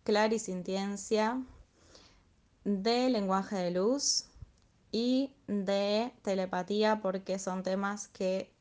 clarisintiencia, 0.04 1.43
de 2.63 3.12
lenguaje 3.12 3.56
de 3.56 3.69
luz 3.69 4.25
y 4.91 5.32
de 5.45 6.12
telepatía 6.23 7.02
porque 7.04 7.38
son 7.38 7.62
temas 7.62 8.08
que 8.08 8.52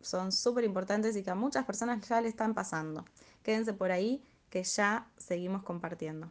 son 0.00 0.32
súper 0.32 0.64
importantes 0.64 1.14
y 1.14 1.22
que 1.22 1.30
a 1.30 1.36
muchas 1.36 1.64
personas 1.64 2.04
ya 2.08 2.20
le 2.20 2.26
están 2.26 2.52
pasando. 2.52 3.04
Quédense 3.44 3.72
por 3.72 3.92
ahí 3.92 4.24
que 4.50 4.64
ya 4.64 5.08
seguimos 5.16 5.62
compartiendo. 5.62 6.28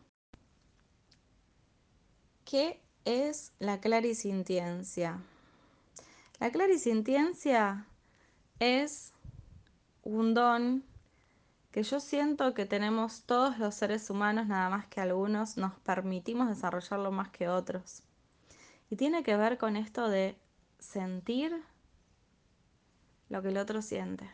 ¿Qué 2.44 2.82
es 3.06 3.54
la 3.60 3.80
clarisintiencia? 3.80 5.22
La 6.42 6.52
clarisintiencia 6.52 7.88
es 8.60 9.14
un 10.04 10.34
don 10.34 10.84
que 11.72 11.84
yo 11.84 12.00
siento 12.00 12.54
que 12.54 12.66
tenemos 12.66 13.24
todos 13.24 13.60
los 13.60 13.76
seres 13.76 14.10
humanos, 14.10 14.48
nada 14.48 14.70
más 14.70 14.88
que 14.88 15.02
algunos 15.02 15.58
nos 15.58 15.74
permitimos 15.80 16.48
desarrollarlo 16.48 17.12
más 17.12 17.30
que 17.30 17.50
otros. 17.50 18.02
Y 18.90 18.96
tiene 18.96 19.24
que 19.24 19.36
ver 19.36 19.58
con 19.58 19.76
esto 19.76 20.08
de 20.08 20.38
sentir 20.80 21.62
lo 23.28 23.42
que 23.42 23.50
el 23.50 23.58
otro 23.58 23.82
siente, 23.82 24.30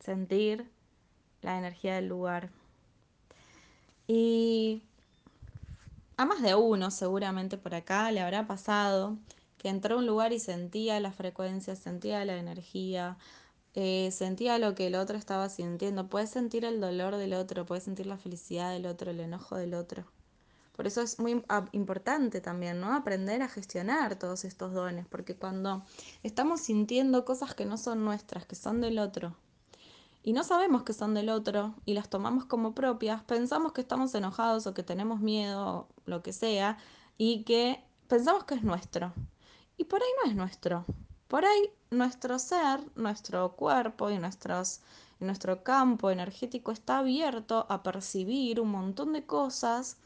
sentir 0.00 0.70
la 1.40 1.56
energía 1.56 1.94
del 1.94 2.08
lugar. 2.08 2.50
Y 4.06 4.82
a 6.18 6.26
más 6.26 6.42
de 6.42 6.54
uno 6.54 6.90
seguramente 6.90 7.56
por 7.56 7.74
acá 7.74 8.10
le 8.10 8.20
habrá 8.20 8.46
pasado 8.46 9.16
que 9.62 9.68
entró 9.68 9.94
a 9.94 9.98
un 9.98 10.06
lugar 10.06 10.32
y 10.32 10.40
sentía 10.40 10.98
la 11.00 11.12
frecuencia, 11.12 11.76
sentía 11.76 12.24
la 12.24 12.36
energía, 12.36 13.16
eh, 13.74 14.10
sentía 14.12 14.58
lo 14.58 14.74
que 14.74 14.88
el 14.88 14.96
otro 14.96 15.16
estaba 15.16 15.48
sintiendo. 15.48 16.08
Puedes 16.08 16.30
sentir 16.30 16.64
el 16.64 16.80
dolor 16.80 17.16
del 17.16 17.34
otro, 17.34 17.64
puedes 17.64 17.84
sentir 17.84 18.06
la 18.06 18.18
felicidad 18.18 18.72
del 18.72 18.86
otro, 18.86 19.10
el 19.10 19.20
enojo 19.20 19.56
del 19.56 19.74
otro. 19.74 20.04
Por 20.76 20.86
eso 20.86 21.02
es 21.02 21.18
muy 21.18 21.44
importante 21.72 22.40
también, 22.40 22.80
¿no? 22.80 22.94
Aprender 22.94 23.42
a 23.42 23.48
gestionar 23.48 24.16
todos 24.16 24.44
estos 24.44 24.72
dones, 24.72 25.06
porque 25.06 25.36
cuando 25.36 25.84
estamos 26.22 26.62
sintiendo 26.62 27.24
cosas 27.24 27.54
que 27.54 27.66
no 27.66 27.76
son 27.76 28.04
nuestras, 28.04 28.46
que 28.46 28.56
son 28.56 28.80
del 28.80 28.98
otro, 28.98 29.36
y 30.22 30.32
no 30.32 30.44
sabemos 30.44 30.82
que 30.82 30.92
son 30.92 31.14
del 31.14 31.28
otro 31.28 31.74
y 31.84 31.94
las 31.94 32.08
tomamos 32.08 32.44
como 32.44 32.74
propias, 32.74 33.22
pensamos 33.24 33.72
que 33.72 33.80
estamos 33.80 34.14
enojados 34.14 34.66
o 34.66 34.74
que 34.74 34.82
tenemos 34.82 35.20
miedo, 35.20 35.88
lo 36.06 36.22
que 36.22 36.32
sea, 36.32 36.78
y 37.18 37.42
que 37.44 37.82
pensamos 38.08 38.44
que 38.44 38.54
es 38.54 38.62
nuestro. 38.62 39.12
Y 39.82 39.84
por 39.84 40.00
ahí 40.00 40.08
no 40.22 40.30
es 40.30 40.36
nuestro. 40.36 40.84
Por 41.26 41.44
ahí 41.44 41.68
nuestro 41.90 42.38
ser, 42.38 42.78
nuestro 42.94 43.56
cuerpo 43.56 44.10
y 44.10 44.18
nuestros, 44.20 44.80
nuestro 45.18 45.64
campo 45.64 46.12
energético 46.12 46.70
está 46.70 46.98
abierto 46.98 47.66
a 47.68 47.82
percibir 47.82 48.60
un 48.60 48.70
montón 48.70 49.12
de 49.12 49.26
cosas 49.26 49.96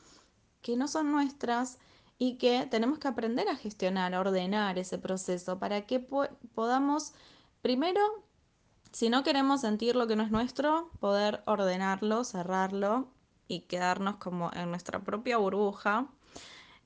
que 0.63 0.77
no 0.79 0.89
son 0.89 1.13
nuestras 1.13 1.77
y 2.17 2.39
que 2.39 2.67
tenemos 2.71 2.99
que 2.99 3.09
aprender 3.09 3.51
a 3.51 3.57
gestionar, 3.57 4.15
a 4.15 4.21
ordenar 4.21 4.79
ese 4.79 4.97
proceso 4.97 5.59
para 5.59 5.83
que 5.83 6.01
podamos 6.01 7.13
primero 7.61 8.01
si 8.93 9.11
no 9.11 9.23
queremos 9.25 9.61
sentir 9.61 9.95
lo 9.95 10.07
que 10.07 10.17
no 10.17 10.23
es 10.23 10.31
nuestro, 10.31 10.91
poder 11.01 11.43
ordenarlo, 11.45 12.25
cerrarlo 12.25 13.09
y 13.47 13.67
quedarnos 13.67 14.17
como 14.17 14.51
en 14.55 14.71
nuestra 14.71 15.01
propia 15.05 15.37
burbuja. 15.37 16.09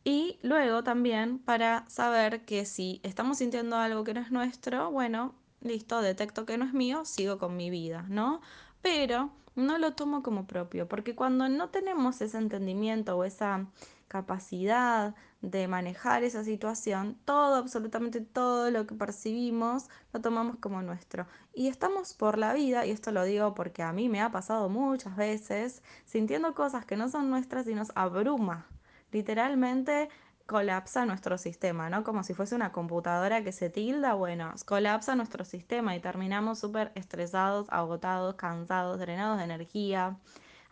Y 0.04 0.38
luego 0.42 0.82
también 0.82 1.38
para 1.38 1.84
saber 1.88 2.44
que 2.44 2.64
si 2.64 3.00
estamos 3.02 3.38
sintiendo 3.38 3.76
algo 3.76 4.04
que 4.04 4.14
no 4.14 4.20
es 4.20 4.30
nuestro, 4.30 4.90
bueno, 4.90 5.34
listo, 5.60 6.00
detecto 6.00 6.46
que 6.46 6.56
no 6.56 6.64
es 6.64 6.72
mío, 6.72 7.04
sigo 7.04 7.38
con 7.38 7.56
mi 7.56 7.70
vida, 7.70 8.06
¿no? 8.08 8.40
Pero 8.82 9.30
no 9.56 9.78
lo 9.78 9.92
tomo 9.92 10.22
como 10.22 10.46
propio, 10.46 10.88
porque 10.88 11.14
cuando 11.14 11.48
no 11.48 11.68
tenemos 11.68 12.20
ese 12.22 12.38
entendimiento 12.38 13.16
o 13.16 13.24
esa 13.24 13.66
capacidad 14.08 15.14
de 15.42 15.68
manejar 15.68 16.24
esa 16.24 16.44
situación, 16.44 17.16
todo, 17.24 17.56
absolutamente 17.56 18.20
todo 18.20 18.70
lo 18.70 18.86
que 18.86 18.94
percibimos, 18.94 19.88
lo 20.12 20.20
tomamos 20.20 20.56
como 20.56 20.82
nuestro. 20.82 21.26
Y 21.54 21.68
estamos 21.68 22.14
por 22.14 22.38
la 22.38 22.52
vida, 22.54 22.86
y 22.86 22.90
esto 22.90 23.12
lo 23.12 23.24
digo 23.24 23.54
porque 23.54 23.82
a 23.82 23.92
mí 23.92 24.08
me 24.08 24.20
ha 24.20 24.32
pasado 24.32 24.68
muchas 24.68 25.16
veces, 25.16 25.82
sintiendo 26.06 26.54
cosas 26.54 26.84
que 26.86 26.96
no 26.96 27.08
son 27.08 27.30
nuestras 27.30 27.66
y 27.68 27.74
nos 27.74 27.92
abruma. 27.94 28.66
Literalmente 29.12 30.08
colapsa 30.46 31.06
nuestro 31.06 31.38
sistema, 31.38 31.88
¿no? 31.90 32.02
Como 32.02 32.24
si 32.24 32.34
fuese 32.34 32.56
una 32.56 32.72
computadora 32.72 33.44
que 33.44 33.52
se 33.52 33.70
tilda, 33.70 34.14
bueno, 34.14 34.52
colapsa 34.66 35.14
nuestro 35.14 35.44
sistema 35.44 35.94
y 35.94 36.00
terminamos 36.00 36.58
súper 36.58 36.90
estresados, 36.96 37.68
agotados, 37.70 38.34
cansados, 38.34 38.98
drenados 38.98 39.38
de 39.38 39.44
energía. 39.44 40.16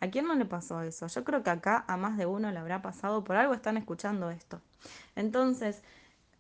¿A 0.01 0.09
quién 0.09 0.27
no 0.27 0.35
le 0.35 0.44
pasó 0.44 0.83
eso? 0.83 1.07
Yo 1.07 1.22
creo 1.22 1.44
que 1.44 1.51
acá 1.51 1.85
a 1.87 1.96
más 1.96 2.16
de 2.16 2.27
uno 2.27 2.51
le 2.51 2.59
habrá 2.59 2.83
pasado, 2.83 3.22
por 3.22 3.37
algo 3.37 3.55
están 3.55 3.77
escuchando 3.77 4.31
esto. 4.31 4.61
Entonces, 5.14 5.83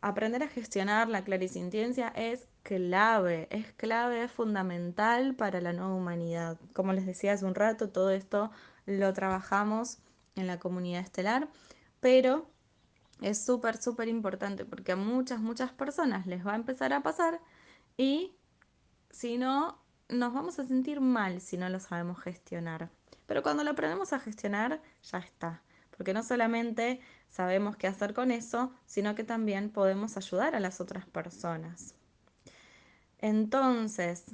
aprender 0.00 0.42
a 0.42 0.48
gestionar 0.48 1.08
la 1.08 1.22
clarisintiencia 1.22 2.08
es 2.16 2.48
clave, 2.62 3.48
es 3.50 3.72
clave, 3.72 4.24
es 4.24 4.32
fundamental 4.32 5.34
para 5.34 5.60
la 5.60 5.72
nueva 5.72 5.94
humanidad. 5.94 6.56
Como 6.72 6.92
les 6.92 7.06
decía 7.06 7.32
hace 7.34 7.44
un 7.44 7.54
rato, 7.54 7.88
todo 7.88 8.10
esto 8.10 8.50
lo 8.86 9.12
trabajamos 9.12 9.98
en 10.36 10.46
la 10.46 10.58
comunidad 10.58 11.02
estelar, 11.02 11.48
pero 12.00 12.50
es 13.20 13.44
súper, 13.44 13.80
súper 13.80 14.08
importante 14.08 14.64
porque 14.64 14.92
a 14.92 14.96
muchas, 14.96 15.40
muchas 15.40 15.72
personas 15.72 16.26
les 16.26 16.46
va 16.46 16.52
a 16.52 16.56
empezar 16.56 16.92
a 16.92 17.02
pasar 17.02 17.40
y 17.96 18.36
si 19.10 19.38
no, 19.38 19.82
nos 20.08 20.32
vamos 20.32 20.58
a 20.58 20.66
sentir 20.66 21.00
mal 21.00 21.40
si 21.40 21.56
no 21.56 21.68
lo 21.68 21.80
sabemos 21.80 22.20
gestionar. 22.20 22.90
Pero 23.26 23.42
cuando 23.42 23.64
lo 23.64 23.70
aprendemos 23.72 24.12
a 24.12 24.20
gestionar, 24.20 24.80
ya 25.02 25.18
está. 25.18 25.62
Porque 25.90 26.14
no 26.14 26.22
solamente 26.22 27.00
sabemos 27.28 27.76
qué 27.76 27.88
hacer 27.88 28.14
con 28.14 28.30
eso, 28.30 28.72
sino 28.86 29.14
que 29.14 29.24
también 29.24 29.70
podemos 29.70 30.16
ayudar 30.16 30.54
a 30.54 30.60
las 30.60 30.80
otras 30.80 31.06
personas. 31.06 31.94
Entonces, 33.18 34.24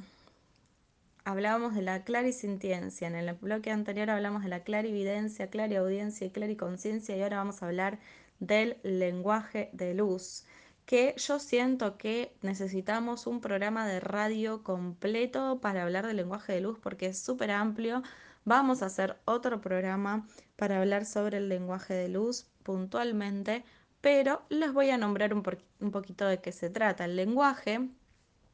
hablábamos 1.24 1.74
de 1.74 1.82
la 1.82 2.04
clarisintiencia. 2.04 3.08
En 3.08 3.14
el 3.14 3.34
bloque 3.34 3.70
anterior 3.70 4.10
hablamos 4.10 4.42
de 4.42 4.48
la 4.50 4.62
clarividencia, 4.62 5.50
clariaudiencia 5.50 6.26
y 6.26 6.30
clariconciencia 6.30 7.16
y 7.16 7.22
ahora 7.22 7.38
vamos 7.38 7.62
a 7.62 7.66
hablar 7.66 7.98
del 8.40 8.78
lenguaje 8.82 9.70
de 9.72 9.94
luz, 9.94 10.44
que 10.86 11.14
yo 11.16 11.38
siento 11.38 11.96
que 11.96 12.34
necesitamos 12.42 13.26
un 13.26 13.40
programa 13.40 13.86
de 13.86 14.00
radio 14.00 14.62
completo 14.62 15.60
para 15.60 15.82
hablar 15.82 16.06
del 16.06 16.18
lenguaje 16.18 16.52
de 16.52 16.60
luz 16.60 16.78
porque 16.78 17.06
es 17.06 17.18
súper 17.18 17.50
amplio. 17.50 18.02
Vamos 18.44 18.82
a 18.82 18.86
hacer 18.86 19.16
otro 19.24 19.60
programa 19.62 20.26
para 20.56 20.78
hablar 20.78 21.06
sobre 21.06 21.38
el 21.38 21.48
lenguaje 21.48 21.94
de 21.94 22.08
luz 22.08 22.46
puntualmente, 22.62 23.64
pero 24.02 24.42
les 24.50 24.72
voy 24.74 24.90
a 24.90 24.98
nombrar 24.98 25.32
un 25.32 25.90
poquito 25.90 26.26
de 26.26 26.40
qué 26.40 26.52
se 26.52 26.68
trata. 26.68 27.06
El 27.06 27.16
lenguaje 27.16 27.88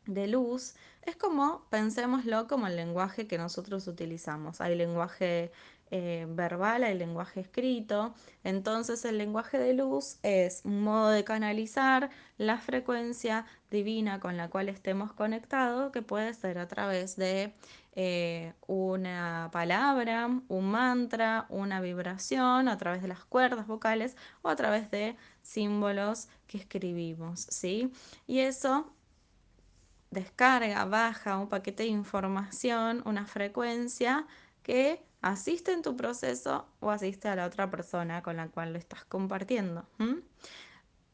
de 0.07 0.27
luz 0.27 0.75
es 1.03 1.17
como, 1.17 1.67
pensémoslo 1.71 2.47
como 2.47 2.67
el 2.67 2.77
lenguaje 2.77 3.27
que 3.27 3.39
nosotros 3.39 3.87
utilizamos. 3.87 4.61
Hay 4.61 4.77
lenguaje 4.77 5.51
eh, 5.91 6.27
verbal, 6.29 6.85
hay 6.85 6.97
lenguaje 6.97 7.41
escrito. 7.41 8.15
Entonces 8.45 9.05
el 9.05 9.19
lenguaje 9.19 9.59
de 9.59 9.75
luz 9.75 10.19
es 10.23 10.61
un 10.65 10.83
modo 10.83 11.11
de 11.11 11.25
canalizar 11.25 12.11
la 12.39 12.59
frecuencia 12.59 13.47
divina 13.71 14.21
con 14.21 14.37
la 14.37 14.49
cual 14.51 14.69
estemos 14.69 15.13
conectados, 15.13 15.91
que 15.91 16.03
puede 16.03 16.35
ser 16.35 16.59
a 16.59 16.69
través 16.69 17.17
de 17.17 17.55
eh, 17.97 18.53
una 18.67 19.49
palabra, 19.53 20.29
un 20.49 20.71
mantra, 20.71 21.47
una 21.49 21.81
vibración, 21.81 22.69
a 22.69 22.79
través 22.79 23.03
de 23.03 23.09
las 23.09 23.25
cuerdas 23.25 23.67
vocales 23.67 24.17
o 24.43 24.49
a 24.49 24.57
través 24.57 24.91
de 24.91 25.17
símbolos 25.43 26.29
que 26.47 26.59
escribimos, 26.59 27.47
¿sí? 27.51 27.91
Y 28.27 28.41
eso 28.41 28.93
descarga, 30.11 30.85
baja 30.85 31.39
un 31.39 31.49
paquete 31.49 31.85
de 31.85 31.91
información, 31.91 33.03
una 33.05 33.27
frecuencia 33.27 34.27
que 34.63 35.05
asiste 35.23 35.73
en 35.73 35.83
tu 35.83 35.97
proceso 35.97 36.67
o 36.81 36.91
asiste 36.91 37.29
a 37.29 37.37
la 37.37 37.47
otra 37.47 37.71
persona 37.71 38.23
con 38.23 38.37
la 38.37 38.49
cual 38.49 38.73
lo 38.73 38.79
estás 38.79 39.05
compartiendo. 39.05 39.87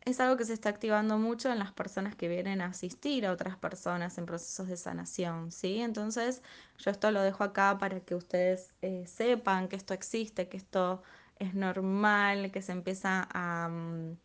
Es 0.04 0.20
algo 0.20 0.36
que 0.36 0.44
se 0.44 0.52
está 0.52 0.68
activando 0.68 1.18
mucho 1.18 1.50
en 1.50 1.58
las 1.58 1.72
personas 1.72 2.14
que 2.14 2.28
vienen 2.28 2.60
a 2.60 2.66
asistir 2.66 3.26
a 3.26 3.32
otras 3.32 3.56
personas 3.56 4.16
en 4.18 4.26
procesos 4.26 4.68
de 4.68 4.76
sanación, 4.76 5.50
¿sí? 5.50 5.80
Entonces, 5.80 6.42
yo 6.78 6.92
esto 6.92 7.10
lo 7.10 7.22
dejo 7.22 7.42
acá 7.42 7.76
para 7.78 7.98
que 8.00 8.14
ustedes 8.14 8.72
eh, 8.82 9.04
sepan 9.06 9.66
que 9.66 9.74
esto 9.74 9.94
existe, 9.94 10.48
que 10.48 10.56
esto 10.56 11.02
es 11.40 11.54
normal, 11.54 12.52
que 12.52 12.62
se 12.62 12.70
empieza 12.70 13.26
a 13.32 13.68
mm, 13.68 14.16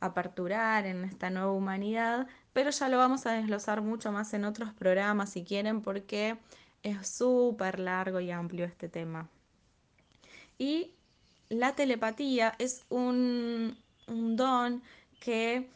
aperturar 0.00 0.86
en 0.86 1.04
esta 1.04 1.30
nueva 1.30 1.52
humanidad, 1.52 2.26
pero 2.52 2.70
ya 2.70 2.88
lo 2.88 2.98
vamos 2.98 3.26
a 3.26 3.32
desglosar 3.32 3.82
mucho 3.82 4.12
más 4.12 4.34
en 4.34 4.44
otros 4.44 4.72
programas 4.72 5.30
si 5.30 5.44
quieren, 5.44 5.82
porque 5.82 6.38
es 6.82 7.08
súper 7.08 7.78
largo 7.78 8.20
y 8.20 8.30
amplio 8.30 8.64
este 8.64 8.88
tema. 8.88 9.28
Y 10.58 10.92
la 11.48 11.74
telepatía 11.74 12.54
es 12.58 12.84
un, 12.88 13.76
don 14.06 14.82
que, 15.20 15.68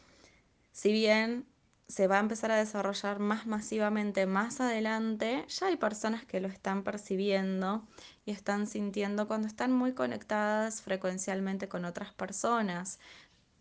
si 0.71 0.91
bien 0.91 1.45
se 1.87 2.07
va 2.07 2.17
a 2.17 2.21
empezar 2.21 2.51
a 2.51 2.57
desarrollar 2.57 3.19
más 3.19 3.45
masivamente 3.45 4.25
más 4.25 4.59
adelante, 4.59 5.45
ya 5.47 5.67
hay 5.67 5.77
personas 5.77 6.25
que 6.25 6.39
lo 6.39 6.47
están 6.47 6.83
percibiendo 6.83 7.85
y 8.25 8.31
están 8.31 8.67
sintiendo 8.67 9.27
cuando 9.27 9.47
están 9.47 9.71
muy 9.71 9.93
conectadas 9.93 10.81
frecuencialmente 10.81 11.67
con 11.67 11.85
otras 11.85 12.13
personas. 12.13 12.99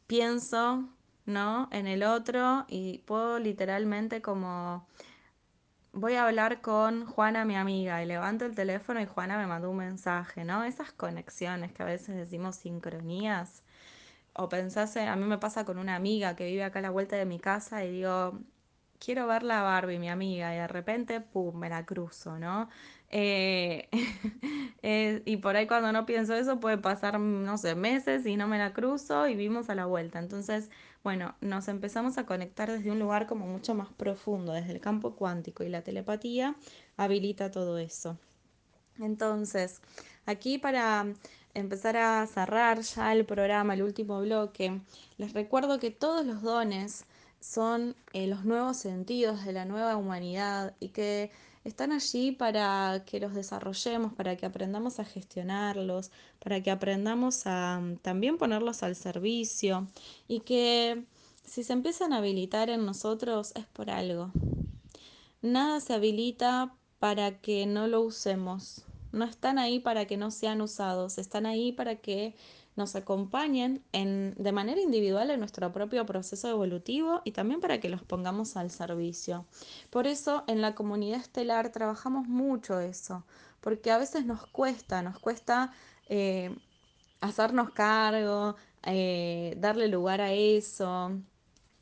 Pienso, 0.07 0.88
¿no? 1.26 1.68
En 1.72 1.87
el 1.87 2.02
otro 2.02 2.64
y 2.68 2.98
puedo 3.06 3.38
literalmente 3.38 4.22
como 4.22 4.87
voy 5.94 6.14
a 6.14 6.26
hablar 6.26 6.60
con 6.60 7.06
Juana, 7.06 7.44
mi 7.44 7.56
amiga, 7.56 8.02
y 8.02 8.06
levanto 8.06 8.44
el 8.44 8.54
teléfono 8.54 9.00
y 9.00 9.06
Juana 9.06 9.38
me 9.38 9.46
mandó 9.46 9.70
un 9.70 9.76
mensaje, 9.78 10.44
¿no? 10.44 10.64
Esas 10.64 10.92
conexiones 10.92 11.72
que 11.72 11.82
a 11.82 11.87
veces 11.87 12.16
decimos 12.16 12.56
sincronías. 12.56 13.62
O 14.34 14.48
pensase, 14.48 15.02
a 15.06 15.16
mí 15.16 15.24
me 15.26 15.38
pasa 15.38 15.64
con 15.64 15.78
una 15.78 15.96
amiga 15.96 16.37
que 16.37 16.46
vive 16.46 16.64
acá 16.64 16.80
a 16.80 16.82
la 16.82 16.90
vuelta 16.90 17.16
de 17.16 17.24
mi 17.26 17.38
casa 17.40 17.84
y 17.84 17.92
digo, 17.92 18.40
quiero 19.04 19.26
ver 19.26 19.42
la 19.42 19.62
Barbie, 19.62 19.98
mi 19.98 20.08
amiga, 20.08 20.54
y 20.54 20.58
de 20.58 20.68
repente, 20.68 21.20
pum, 21.20 21.56
me 21.58 21.68
la 21.68 21.84
cruzo, 21.84 22.38
¿no? 22.38 22.68
Eh, 23.10 23.88
eh, 24.82 25.22
y 25.24 25.36
por 25.36 25.56
ahí 25.56 25.66
cuando 25.66 25.92
no 25.92 26.06
pienso 26.06 26.34
eso 26.34 26.58
puede 26.58 26.78
pasar, 26.78 27.20
no 27.20 27.58
sé, 27.58 27.74
meses 27.74 28.26
y 28.26 28.36
no 28.36 28.48
me 28.48 28.58
la 28.58 28.72
cruzo 28.72 29.28
y 29.28 29.36
vimos 29.36 29.68
a 29.68 29.74
la 29.74 29.86
vuelta. 29.86 30.18
Entonces, 30.18 30.70
bueno, 31.02 31.34
nos 31.40 31.68
empezamos 31.68 32.18
a 32.18 32.26
conectar 32.26 32.70
desde 32.70 32.90
un 32.90 32.98
lugar 32.98 33.26
como 33.26 33.46
mucho 33.46 33.74
más 33.74 33.92
profundo, 33.92 34.52
desde 34.52 34.72
el 34.72 34.80
campo 34.80 35.14
cuántico 35.14 35.64
y 35.64 35.68
la 35.68 35.82
telepatía 35.82 36.56
habilita 36.96 37.50
todo 37.50 37.78
eso. 37.78 38.18
Entonces, 38.98 39.80
aquí 40.26 40.58
para 40.58 41.06
empezar 41.54 41.96
a 41.96 42.26
cerrar 42.26 42.80
ya 42.80 43.12
el 43.12 43.24
programa, 43.26 43.74
el 43.74 43.82
último 43.82 44.20
bloque, 44.20 44.80
les 45.18 45.32
recuerdo 45.34 45.78
que 45.78 45.90
todos 45.90 46.26
los 46.26 46.42
dones 46.42 47.04
son 47.44 47.94
eh, 48.12 48.26
los 48.26 48.44
nuevos 48.44 48.78
sentidos 48.78 49.44
de 49.44 49.52
la 49.52 49.64
nueva 49.64 49.96
humanidad 49.96 50.74
y 50.80 50.88
que 50.88 51.30
están 51.62 51.92
allí 51.92 52.33
para 52.33 53.04
que 53.04 53.20
los 53.20 53.35
desarrollemos, 53.35 54.12
para 54.14 54.37
que 54.37 54.46
aprendamos 54.46 54.98
a 54.98 55.04
gestionarlos, 55.04 56.11
para 56.42 56.62
que 56.62 56.70
aprendamos 56.70 57.46
a 57.46 57.80
mm, 57.80 57.98
también 57.98 58.38
ponerlos 58.38 58.83
al 58.83 58.96
servicio 58.96 59.88
y 60.26 60.40
que 60.40 61.04
si 61.44 61.62
se 61.62 61.74
empiezan 61.74 62.12
a 62.12 62.18
habilitar 62.18 62.70
en 62.70 62.87
nosotros 62.87 63.52
es 63.54 63.66
por 63.66 63.90
algo. 63.90 64.30
Nada 65.42 65.80
se 65.80 65.92
habilita 65.92 66.74
para 66.98 67.40
que 67.40 67.66
no 67.66 67.87
lo 67.87 68.00
usemos. 68.00 68.85
No 69.12 69.26
están 69.26 69.59
ahí 69.59 69.78
para 69.78 70.07
que 70.07 70.16
no 70.16 70.30
sean 70.30 70.62
usados, 70.62 71.18
están 71.18 71.44
ahí 71.44 71.72
para 71.72 71.96
que 71.96 72.35
nos 72.76 72.96
acompañen 72.96 73.82
en, 73.92 74.34
de 74.37 74.52
manera 74.52 74.80
individual 74.80 75.30
en 75.30 75.40
nuestro 75.40 75.72
propio 75.72 76.04
proceso 76.06 76.48
evolutivo 76.48 77.22
y 77.24 77.32
también 77.32 77.60
para 77.60 77.80
que 77.80 77.88
los 77.88 78.02
pongamos 78.02 78.56
al 78.56 78.70
servicio. 78.70 79.46
Por 79.90 80.06
eso 80.06 80.44
en 80.46 80.60
la 80.60 80.74
comunidad 80.74 81.20
estelar 81.20 81.70
trabajamos 81.70 82.26
mucho 82.26 82.80
eso, 82.80 83.24
porque 83.60 83.90
a 83.90 83.98
veces 83.98 84.26
nos 84.26 84.46
cuesta, 84.46 85.02
nos 85.02 85.18
cuesta 85.18 85.72
eh, 86.08 86.54
hacernos 87.20 87.70
cargo, 87.70 88.56
eh, 88.82 89.54
darle 89.58 89.88
lugar 89.88 90.20
a 90.20 90.32
eso 90.32 91.12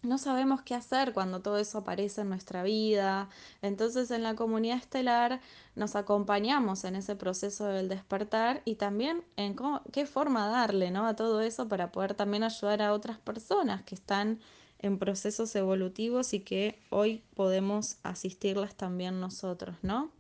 no 0.03 0.19
sabemos 0.19 0.63
qué 0.63 0.75
hacer 0.75 1.13
cuando 1.13 1.41
todo 1.41 1.59
eso 1.59 1.79
aparece 1.79 2.23
en 2.23 2.29
nuestra 2.29 2.63
vida. 2.63 3.29
Entonces 3.63 4.11
en 4.11 4.23
la 4.23 4.35
comunidad 4.35 4.79
estelar 4.79 5.41
nos 5.77 5.95
acompañamos 5.95 6.85
en 6.85 6.97
ese 6.97 7.15
proceso 7.15 7.67
del 7.67 7.89
despertar 7.89 8.63
y 8.65 8.75
también 8.75 9.23
en 9.37 9.57
qué 9.93 10.07
forma 10.07 10.49
darle 10.49 10.91
¿no? 10.91 11.07
a 11.07 11.15
todo 11.15 11.41
eso 11.41 11.69
para 11.69 11.93
poder 11.93 12.15
también 12.15 12.43
ayudar 12.43 12.83
a 12.83 12.93
otras 12.93 13.19
personas 13.19 13.83
que 13.83 13.95
están 13.95 14.41
en 14.81 14.99
procesos 14.99 15.55
evolutivos 15.55 16.35
y 16.35 16.41
que 16.41 16.79
hoy 16.91 17.23
podemos 17.35 17.99
asistirlas 18.03 18.75
también 18.75 19.21
nosotros, 19.21 19.77
¿no? 19.83 20.11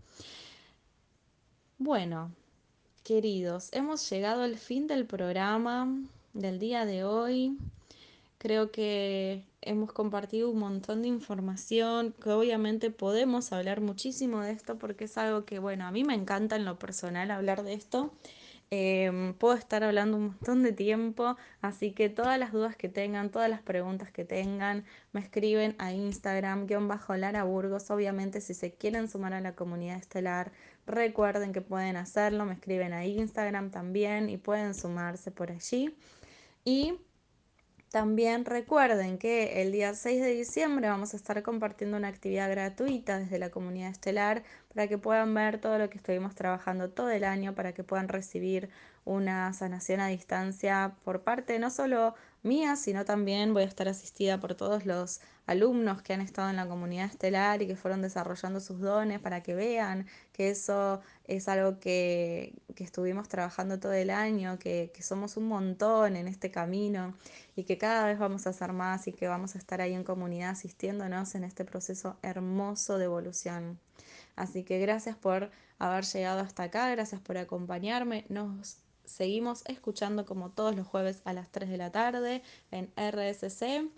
Bueno, 1.78 2.30
queridos, 3.02 3.70
hemos 3.72 4.08
llegado 4.08 4.44
al 4.44 4.56
fin 4.56 4.86
del 4.86 5.04
programa 5.04 5.92
del 6.32 6.60
día 6.60 6.86
de 6.86 7.02
hoy. 7.02 7.58
Creo 8.42 8.72
que 8.72 9.44
hemos 9.60 9.92
compartido 9.92 10.50
un 10.50 10.58
montón 10.58 11.02
de 11.02 11.06
información, 11.06 12.12
que 12.20 12.30
obviamente 12.30 12.90
podemos 12.90 13.52
hablar 13.52 13.80
muchísimo 13.80 14.40
de 14.40 14.50
esto 14.50 14.78
porque 14.80 15.04
es 15.04 15.16
algo 15.16 15.44
que, 15.44 15.60
bueno, 15.60 15.86
a 15.86 15.92
mí 15.92 16.02
me 16.02 16.14
encanta 16.14 16.56
en 16.56 16.64
lo 16.64 16.76
personal 16.76 17.30
hablar 17.30 17.62
de 17.62 17.74
esto. 17.74 18.12
Em, 18.70 19.34
puedo 19.34 19.54
estar 19.54 19.84
hablando 19.84 20.16
un 20.16 20.24
montón 20.30 20.64
de 20.64 20.72
tiempo, 20.72 21.36
así 21.60 21.92
que 21.92 22.08
todas 22.08 22.36
las 22.36 22.50
dudas 22.50 22.74
que 22.74 22.88
tengan, 22.88 23.30
todas 23.30 23.48
las 23.48 23.62
preguntas 23.62 24.10
que 24.10 24.24
tengan, 24.24 24.86
me 25.12 25.20
escriben 25.20 25.76
a 25.78 25.92
Instagram, 25.92 26.66
guion 26.66 26.88
bajo 26.88 27.14
Lara 27.14 27.44
Burgos. 27.44 27.92
Obviamente, 27.92 28.40
si 28.40 28.54
se 28.54 28.72
quieren 28.74 29.08
sumar 29.08 29.34
a 29.34 29.40
la 29.40 29.54
comunidad 29.54 29.98
estelar, 29.98 30.50
recuerden 30.84 31.52
que 31.52 31.60
pueden 31.60 31.94
hacerlo, 31.96 32.44
me 32.44 32.54
escriben 32.54 32.92
a 32.92 33.06
Instagram 33.06 33.70
también 33.70 34.28
y 34.28 34.36
pueden 34.36 34.74
sumarse 34.74 35.30
por 35.30 35.52
allí. 35.52 35.94
Y 36.64 36.94
también 37.92 38.46
recuerden 38.46 39.18
que 39.18 39.60
el 39.60 39.70
día 39.70 39.92
6 39.92 40.22
de 40.22 40.30
diciembre 40.30 40.88
vamos 40.88 41.12
a 41.12 41.16
estar 41.18 41.42
compartiendo 41.42 41.98
una 41.98 42.08
actividad 42.08 42.50
gratuita 42.50 43.18
desde 43.18 43.38
la 43.38 43.50
comunidad 43.50 43.90
estelar 43.90 44.44
para 44.72 44.88
que 44.88 44.96
puedan 44.96 45.34
ver 45.34 45.58
todo 45.60 45.76
lo 45.78 45.90
que 45.90 45.98
estuvimos 45.98 46.34
trabajando 46.34 46.88
todo 46.88 47.10
el 47.10 47.22
año, 47.22 47.54
para 47.54 47.74
que 47.74 47.84
puedan 47.84 48.08
recibir 48.08 48.70
una 49.04 49.52
sanación 49.52 50.00
a 50.00 50.06
distancia 50.06 50.94
por 51.04 51.20
parte 51.22 51.58
no 51.58 51.68
solo 51.68 52.14
mía, 52.42 52.76
sino 52.76 53.04
también 53.04 53.54
voy 53.54 53.62
a 53.62 53.66
estar 53.66 53.88
asistida 53.88 54.38
por 54.40 54.54
todos 54.54 54.86
los 54.86 55.20
alumnos 55.46 56.02
que 56.02 56.12
han 56.12 56.20
estado 56.20 56.50
en 56.50 56.56
la 56.56 56.66
comunidad 56.68 57.06
estelar 57.06 57.62
y 57.62 57.66
que 57.66 57.76
fueron 57.76 58.02
desarrollando 58.02 58.60
sus 58.60 58.80
dones 58.80 59.20
para 59.20 59.42
que 59.42 59.54
vean 59.54 60.06
que 60.32 60.50
eso 60.50 61.00
es 61.24 61.48
algo 61.48 61.78
que, 61.80 62.54
estuvimos 62.76 63.28
trabajando 63.28 63.78
todo 63.78 63.92
el 63.92 64.10
año, 64.10 64.58
que, 64.58 64.90
que 64.92 65.02
somos 65.02 65.36
un 65.36 65.46
montón 65.46 66.16
en 66.16 66.26
este 66.26 66.50
camino 66.50 67.14
y 67.54 67.64
que 67.64 67.78
cada 67.78 68.06
vez 68.06 68.18
vamos 68.18 68.46
a 68.46 68.50
hacer 68.50 68.72
más 68.72 69.06
y 69.06 69.12
que 69.12 69.28
vamos 69.28 69.54
a 69.54 69.58
estar 69.58 69.80
ahí 69.80 69.94
en 69.94 70.02
comunidad 70.02 70.50
asistiéndonos 70.50 71.36
en 71.36 71.44
este 71.44 71.64
proceso 71.64 72.16
hermoso 72.22 72.98
de 72.98 73.04
evolución. 73.04 73.78
Así 74.36 74.64
que 74.64 74.78
gracias 74.80 75.16
por 75.16 75.50
haber 75.78 76.04
llegado 76.04 76.40
hasta 76.40 76.64
acá, 76.64 76.90
gracias 76.90 77.20
por 77.20 77.38
acompañarme. 77.38 78.24
Nos 78.28 78.81
seguimos 79.04 79.62
escuchando 79.66 80.24
como 80.26 80.50
todos 80.50 80.76
los 80.76 80.86
jueves 80.86 81.22
a 81.24 81.32
las 81.32 81.50
3 81.50 81.70
de 81.70 81.76
la 81.76 81.90
tarde 81.90 82.42
en 82.70 82.92
RSC. 82.96 83.88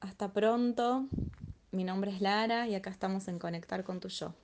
Hasta 0.00 0.32
pronto. 0.32 1.06
Mi 1.72 1.84
nombre 1.84 2.10
es 2.10 2.20
Lara 2.20 2.66
y 2.66 2.74
acá 2.74 2.90
estamos 2.90 3.28
en 3.28 3.38
Conectar 3.38 3.84
con 3.84 4.00
tu 4.00 4.08
Yo. 4.08 4.34